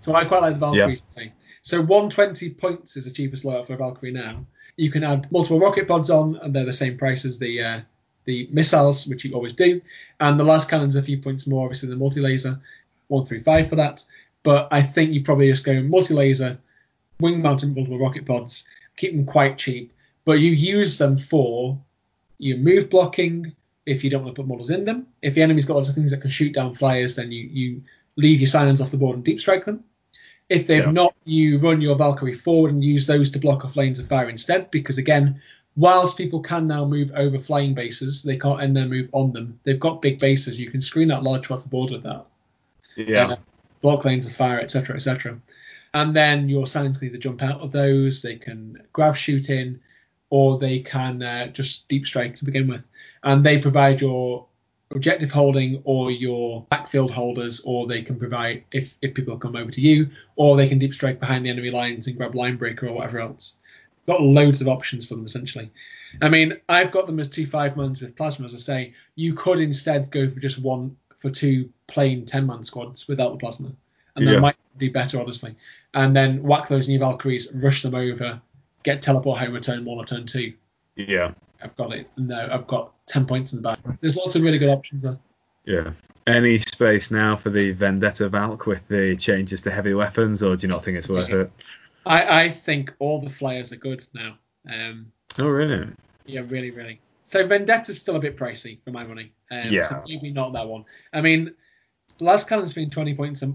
[0.00, 1.02] So I quite like the Valkyrie.
[1.10, 1.32] thing.
[1.64, 4.46] So 120 points is the cheapest loadout for a Valkyrie now.
[4.76, 7.80] You can add multiple rocket pods on, and they're the same price as the uh,
[8.26, 9.80] the missiles, which you always do.
[10.20, 12.60] And the lascannon's a few points more, obviously, the multi laser,
[13.08, 14.04] 135 for that.
[14.44, 16.58] But I think you probably just go multi laser,
[17.18, 19.92] wing mounted multiple rocket pods, keep them quite cheap,
[20.24, 21.80] but you use them for
[22.38, 23.52] your move blocking.
[23.86, 25.94] If you don't want to put models in them, if the enemy's got lots of
[25.94, 27.82] things that can shoot down flyers, then you you
[28.16, 29.84] leave your Scions off the board and deep strike them.
[30.48, 30.90] If they've Yeah.
[30.90, 34.28] not, you run your Valkyrie forward and use those to block off lanes of fire
[34.28, 34.70] instead.
[34.70, 35.40] Because again,
[35.76, 39.58] whilst people can now move over flying bases, they can't end their move on them.
[39.64, 40.60] They've got big bases.
[40.60, 42.26] You can screen out large parts of the board with that.
[42.96, 43.26] Yeah.
[43.26, 43.36] Uh,
[43.80, 45.40] block lanes of fire, etc., etc.
[45.92, 49.80] And then your Scions can either jump out of those, they can grav-chute in,
[50.34, 52.82] or they can uh, just deep strike to begin with.
[53.22, 54.44] And they provide your
[54.90, 59.70] objective holding or your backfield holders, or they can provide if if people come over
[59.70, 62.88] to you, or they can deep strike behind the enemy lines and grab line breaker
[62.88, 63.58] or whatever else.
[64.08, 65.70] Got loads of options for them essentially.
[66.20, 68.92] I mean, I've got them as two five mans with plasma, as I say.
[69.14, 73.38] You could instead go for just one for two plain ten man squads without the
[73.38, 73.70] plasma,
[74.16, 74.32] and Yeah.
[74.32, 75.54] that might be better honestly.
[76.00, 78.42] And then whack those new Valkyries, rush them over,
[78.84, 80.52] get teleport home, return one or turn two.
[80.94, 81.32] Yeah.
[81.62, 82.08] I've got it.
[82.16, 83.78] No, I've got ten points in the back.
[84.00, 85.18] There's lots of really good options there.
[85.64, 85.92] Yeah.
[86.26, 90.66] Any space now for the Vendetta Valk with the changes to heavy weapons, or do
[90.66, 91.50] you not think it's worth it?
[92.06, 94.36] I, I think all the flyers are good now.
[94.70, 95.88] Um, Oh, really?
[96.26, 97.00] yeah, really, really.
[97.26, 99.32] So Vendetta's still a bit pricey for my money.
[99.50, 99.88] Um, Yeah.
[99.88, 100.84] So maybe not that one.
[101.12, 101.54] I mean,
[102.20, 103.52] lascannon's been 20 points a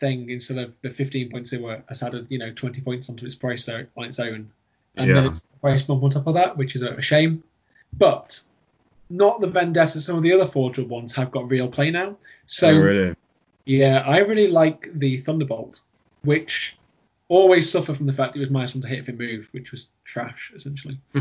[0.00, 1.82] thing instead of the 15 points it were.
[1.88, 4.50] Has added, you know, 20 points onto its price on its own.
[4.96, 7.42] And then it's a price bump on top of that, which is a shame.
[7.98, 8.40] But
[9.10, 10.00] not the Vendetta.
[10.00, 12.16] Some of the other Forge ones have got real play now.
[12.46, 13.16] So oh, really?
[13.64, 15.80] yeah, I really like the Thunderbolt,
[16.22, 16.76] which
[17.28, 19.72] always suffer from the fact it was minus one to hit if it moved, which
[19.72, 20.98] was trash essentially.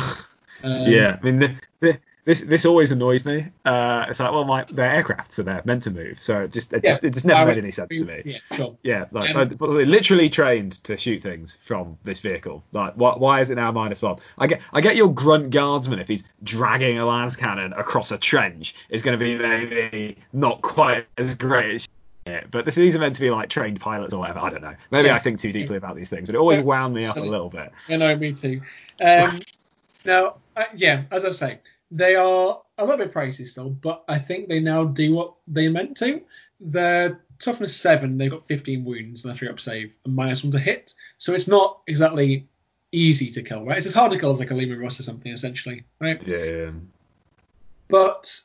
[0.64, 1.18] Um, yeah.
[1.20, 3.48] I mean, the, the, this this always annoys me.
[3.66, 6.20] Uh, it's like, well, my they're aircraft, so they're meant to move.
[6.20, 6.92] So it just it, Yeah.
[6.92, 8.22] just, it just never I made any sense to me.
[8.26, 8.78] Yeah, sure.
[8.84, 12.64] Yeah, like Um, they're literally trained to shoot things from this vehicle.
[12.74, 14.18] Like, why, why is it now minus one?
[14.38, 18.76] I get, I get your grunt guardsman if he's dragging a lascannon across a trench
[18.90, 21.88] is going to be maybe not quite as great as
[22.28, 22.52] shit.
[22.52, 24.40] But this, these are meant to be like trained pilots or whatever.
[24.40, 24.76] I don't know.
[24.92, 25.16] Maybe Yeah.
[25.16, 27.50] I think too deeply about these things, but it always wound me up a little
[27.50, 27.72] bit.
[27.90, 28.62] I know, me too.
[29.04, 29.40] Um,
[30.06, 31.60] now, uh, yeah, as I say,
[31.92, 35.68] they are a little bit pricey still, but I think they now do what they
[35.68, 36.22] meant to.
[36.60, 40.52] They're toughness seven, they've got 15 wounds and a three up save, and minus one
[40.52, 40.94] to hit.
[41.18, 42.48] So it's not exactly
[42.92, 43.78] easy to kill, right?
[43.78, 46.26] It's as hard to kill as like a Leman Russ or something, essentially, right?
[46.26, 46.72] Yeah.
[47.88, 48.42] But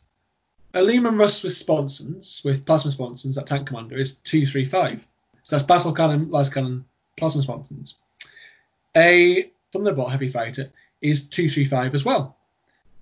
[0.75, 5.07] a Leman Russ with sponsons, with plasma sponsons, that tank commander is 235.
[5.43, 6.85] So that's battle cannon, lascannon,
[7.17, 7.97] plasma sponsons.
[8.97, 10.71] A Thunderbolt heavy fighter
[11.01, 12.37] is 235 as well.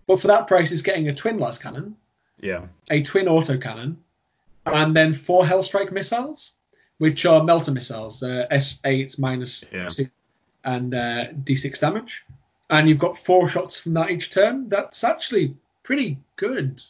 [0.07, 1.95] But for that price, it's getting a twin lascannon,
[2.41, 2.67] Yeah.
[2.91, 3.99] a twin auto cannon,
[4.67, 6.53] and then four Hellstrike missiles,
[6.99, 9.89] which are melter missiles, uh, S8 minus Yeah.
[9.89, 10.07] 2
[10.65, 12.25] and uh, D6 damage.
[12.71, 14.69] And you've got four shots from that each turn.
[14.69, 16.81] That's actually pretty good.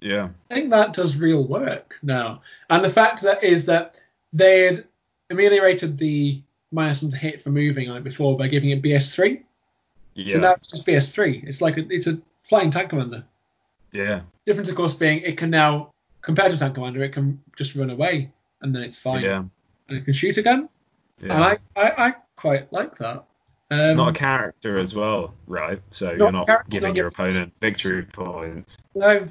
[0.00, 0.30] Yeah.
[0.50, 2.42] I think that does real work now.
[2.70, 3.94] And the fact that is that
[4.32, 4.84] they had
[5.30, 6.42] ameliorated the
[6.72, 9.42] minus one to hit for moving on it before by giving it BS3.
[10.14, 10.34] Yeah.
[10.34, 11.46] So now it's just BS3.
[11.46, 13.24] It's like a, it's a flying tank commander.
[13.92, 14.22] yeah.
[14.46, 15.92] Difference, of course, being it can now,
[16.22, 18.32] compared to tank commander, it can just run away
[18.62, 19.22] and then it's fine.
[19.22, 19.44] Yeah.
[19.88, 20.68] And it can shoot again.
[21.22, 21.34] Yeah.
[21.34, 23.24] And I, I, I quite like that.
[23.70, 25.80] Um, not a character as well, right?
[25.92, 28.78] So Not you're not giving not your opponent victory points.
[28.96, 29.28] No,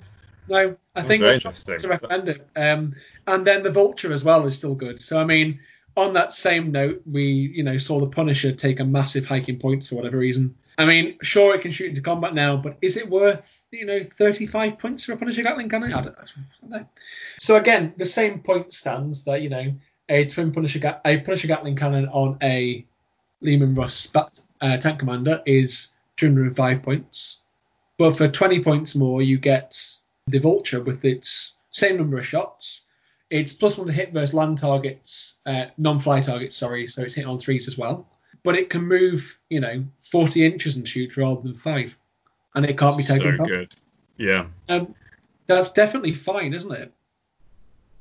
[0.48, 0.78] no.
[0.96, 1.78] I think that's interesting.
[1.80, 2.48] to recommend it.
[2.56, 2.96] Um,
[3.28, 5.02] and then the Vulture as well is still good.
[5.02, 5.60] So I mean,
[5.98, 9.60] on that same note, we you know saw the Punisher take a massive hike in
[9.60, 10.56] points for whatever reason.
[10.80, 14.02] I mean, sure it can shoot into combat now, but is it worth you know
[14.02, 15.94] 35 points for a Punisher Gatling cannon?
[15.94, 16.26] I don't, I
[16.62, 16.86] don't know.
[17.38, 19.74] So again, the same point stands that you know
[20.08, 22.86] a twin Punisher a Punisher Gatling cannon on a
[23.42, 27.42] Leman Russ uh, tank commander is 205 points.
[27.98, 29.78] But for 20 points more, you get
[30.28, 32.86] the Vulture with its same number of shots.
[33.30, 37.26] It's plus one to hit versus land targets, uh, non-fly targets, sorry, so it's hit
[37.26, 38.08] on threes as well.
[38.44, 41.98] But it can move, you know, 40 inches and shoot rather than five.
[42.56, 43.74] And it can't be taken so good.
[44.18, 44.48] Yeah.
[44.68, 44.96] Um,
[45.48, 46.94] that's definitely fine, isn't it?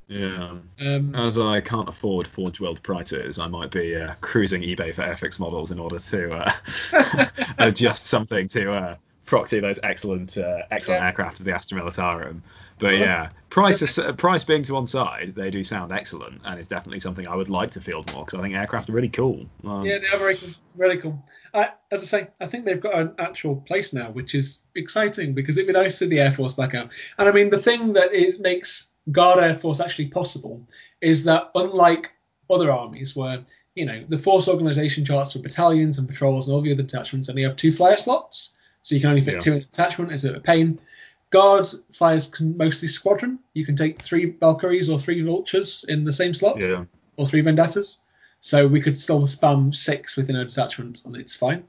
[0.08, 0.56] Yeah.
[0.80, 5.02] Um, As I can't afford Forge World prices, I might be uh, cruising eBay for
[5.02, 7.28] Airfix models in order to uh,
[7.58, 8.96] adjust something to uh,
[9.28, 11.06] proxy those excellent, uh, excellent Yeah.
[11.06, 12.40] aircraft of the Astra Militarum.
[12.80, 16.68] But yeah, price uh, price being to one side, they do sound excellent, and it's
[16.68, 19.46] definitely something I would like to field more because I think aircraft are really cool.
[19.64, 20.50] Um, Yeah, they are very cool.
[20.76, 21.22] Really cool.
[21.52, 25.34] I, as I say, I think they've got an actual place now, which is exciting
[25.34, 26.88] because it'd be nice to see the Air Force back out.
[27.18, 30.64] And I mean, the thing that is makes Guard Air Force actually possible
[31.00, 32.12] is that unlike
[32.48, 33.44] other armies, where
[33.74, 37.28] you know the force organization charts for battalions and patrols and all the other detachments
[37.28, 38.56] only have two flyer slots,
[38.88, 39.40] so you can only fit Yeah.
[39.40, 40.12] two in a detachment.
[40.12, 40.80] It's a a pain.
[41.28, 43.38] Guard fires can mostly squadron.
[43.52, 46.86] You can take three Valkyries or three Vultures in the same slot yeah,
[47.18, 47.98] or three vendettas.
[48.40, 51.64] So we could still spam six within a detachment and it's fine.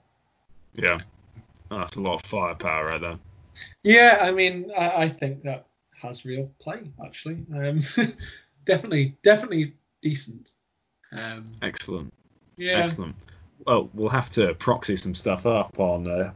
[0.75, 0.99] yeah.
[1.71, 3.19] Oh, that's a lot of firepower right there.
[3.83, 5.67] Yeah, I mean, I, I think that
[6.01, 7.45] has real play actually.
[7.53, 7.81] Um,
[8.65, 10.53] definitely, definitely decent.
[11.11, 12.13] Um, Excellent.
[12.55, 13.15] yeah, Excellent.
[13.67, 16.31] Well, we'll have to proxy some stuff up on uh,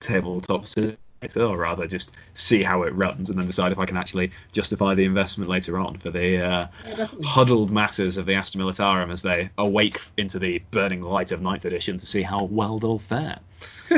[0.00, 0.96] tabletop simulator,
[1.38, 4.94] or rather just see how it runs and then decide if I can actually justify
[4.94, 9.22] the investment later on for the uh, yeah, huddled masses of the Astra Militarum as
[9.22, 13.38] they awake into the burning light of Ninth Edition to see how well they'll fare.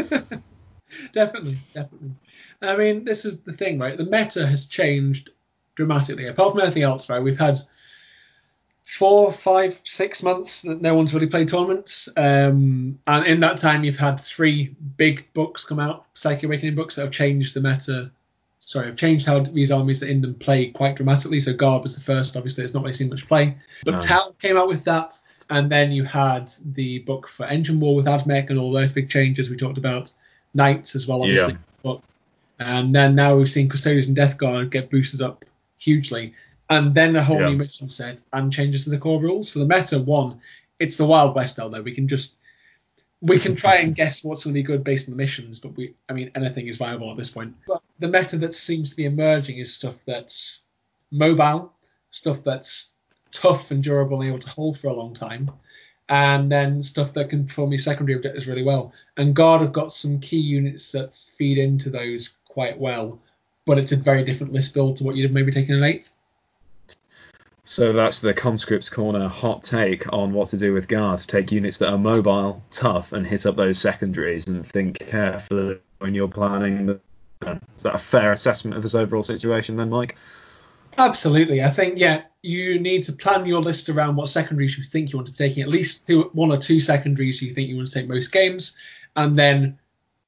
[1.13, 2.13] definitely, definitely.
[2.61, 3.97] I mean, this is the thing, right?
[3.97, 5.31] The meta has changed
[5.75, 6.27] dramatically.
[6.27, 7.23] Apart from anything else, right?
[7.23, 7.61] We've had
[8.99, 13.85] four, five, six months that no one's really played tournaments, um, and in that time,
[13.85, 18.11] you've had three big books come out, Psychic Awakening books, that have changed the meta
[18.65, 21.41] sorry, have changed how these armies that in them play quite dramatically.
[21.41, 23.57] So Guard was the first, obviously, it's not really seen much play.
[23.85, 24.01] But No.
[24.01, 25.19] Tau came out with that,
[25.51, 29.11] and then you had the book for Engine War with Admech and all those big
[29.11, 30.13] changes we talked about.
[30.55, 31.55] Knights as well, obviously.
[31.55, 31.59] Yeah.
[31.83, 32.01] But,
[32.59, 35.45] and then now we've seen Custodians and Death Guard get boosted up
[35.79, 36.35] hugely.
[36.73, 37.51] And then a whole Yeah.
[37.51, 39.51] new mission set and changes to the core rules.
[39.51, 40.41] So the meta, one,
[40.79, 41.83] it's the Wild West out there.
[41.83, 42.37] We can just
[43.21, 45.77] we can try and guess what's going to be good based on the missions, but
[45.77, 47.55] we, I mean, anything is viable at this point.
[47.69, 50.63] But the meta that seems to be emerging is stuff that's
[51.13, 51.73] mobile,
[52.11, 52.95] stuff that's
[53.31, 55.53] tough and durable and able to hold for a long time,
[56.09, 58.93] and then stuff that can perform these secondary objectives really well.
[59.17, 63.21] And Guard have got some key units that feed into those quite well,
[63.67, 66.13] but it's a very different list build to what you'd have maybe taken in eighth.
[67.65, 71.27] So that's the conscripts corner hot take on what to do with guards.
[71.27, 76.15] Take units that are mobile, tough, and hit up those secondaries, and think carefully when
[76.15, 76.87] you're planning.
[76.87, 77.01] The,
[77.77, 80.17] is that a fair assessment of this overall situation, then, Mike?
[80.99, 81.63] Absolutely.
[81.63, 85.19] I think, yeah, you need to plan your list around what secondaries you think you
[85.19, 87.89] want to be taking, at least two, one or two secondaries you think you want
[87.89, 88.77] to take most games,
[89.17, 89.79] and then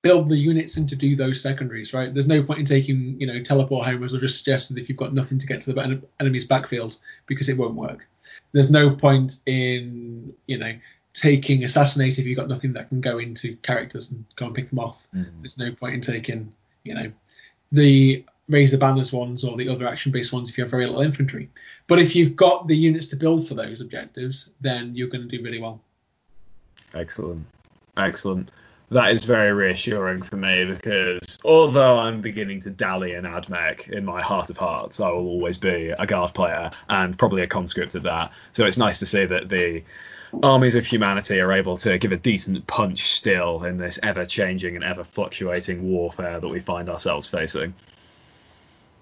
[0.05, 2.13] build the units in to do those secondaries, right?
[2.13, 5.15] There's no point in taking, you know, teleport homers or just suggesting if you've got
[5.15, 8.07] nothing to get to the enemy's backfield because it won't work.
[8.53, 10.75] There's no point in, you know,
[11.15, 14.69] taking assassinate if you've got nothing that can go into characters and go and pick
[14.69, 15.03] them off.
[15.17, 15.41] Mm.
[15.41, 16.53] There's no point in taking,
[16.83, 17.11] you know,
[17.73, 21.01] the razor banners ones or the other action based ones if you have very little
[21.01, 21.49] infantry.
[21.87, 25.35] But if you've got the units to build for those objectives, then you're going to
[25.35, 25.81] do really well.
[26.93, 27.47] Excellent.
[27.97, 28.51] Excellent.
[28.91, 34.05] That is very reassuring for me because although I'm beginning to dally in AdMech, in
[34.05, 37.95] my heart of hearts, I will always be a guard player and probably a conscript
[37.95, 38.31] at that.
[38.53, 39.83] So it's nice to see that the
[40.43, 44.75] armies of humanity are able to give a decent punch still in this ever changing
[44.75, 47.75] and ever fluctuating warfare that we find ourselves facing.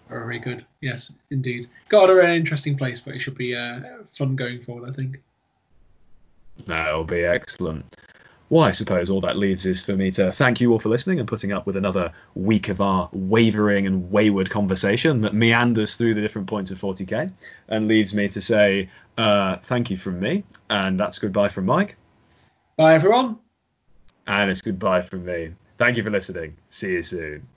[0.08, 0.64] Very good.
[0.80, 1.66] Yes, indeed.
[1.88, 3.80] God are an interesting place, but it should be uh,
[4.16, 5.22] fun going forward, I think.
[6.66, 7.86] That'll be excellent.
[8.52, 11.18] Well, I suppose all that leaves is for me to thank you all for listening
[11.18, 16.12] and putting up with another week of our wavering and wayward conversation that meanders through
[16.12, 17.32] the different points of 40k
[17.68, 21.96] and leaves me to say uh, thank you from me, and that's goodbye from Mike,
[22.76, 23.38] Bye, everyone.
[24.26, 25.52] and it's goodbye from me.
[25.78, 26.54] Thank you for listening.
[26.68, 27.48] See you soon.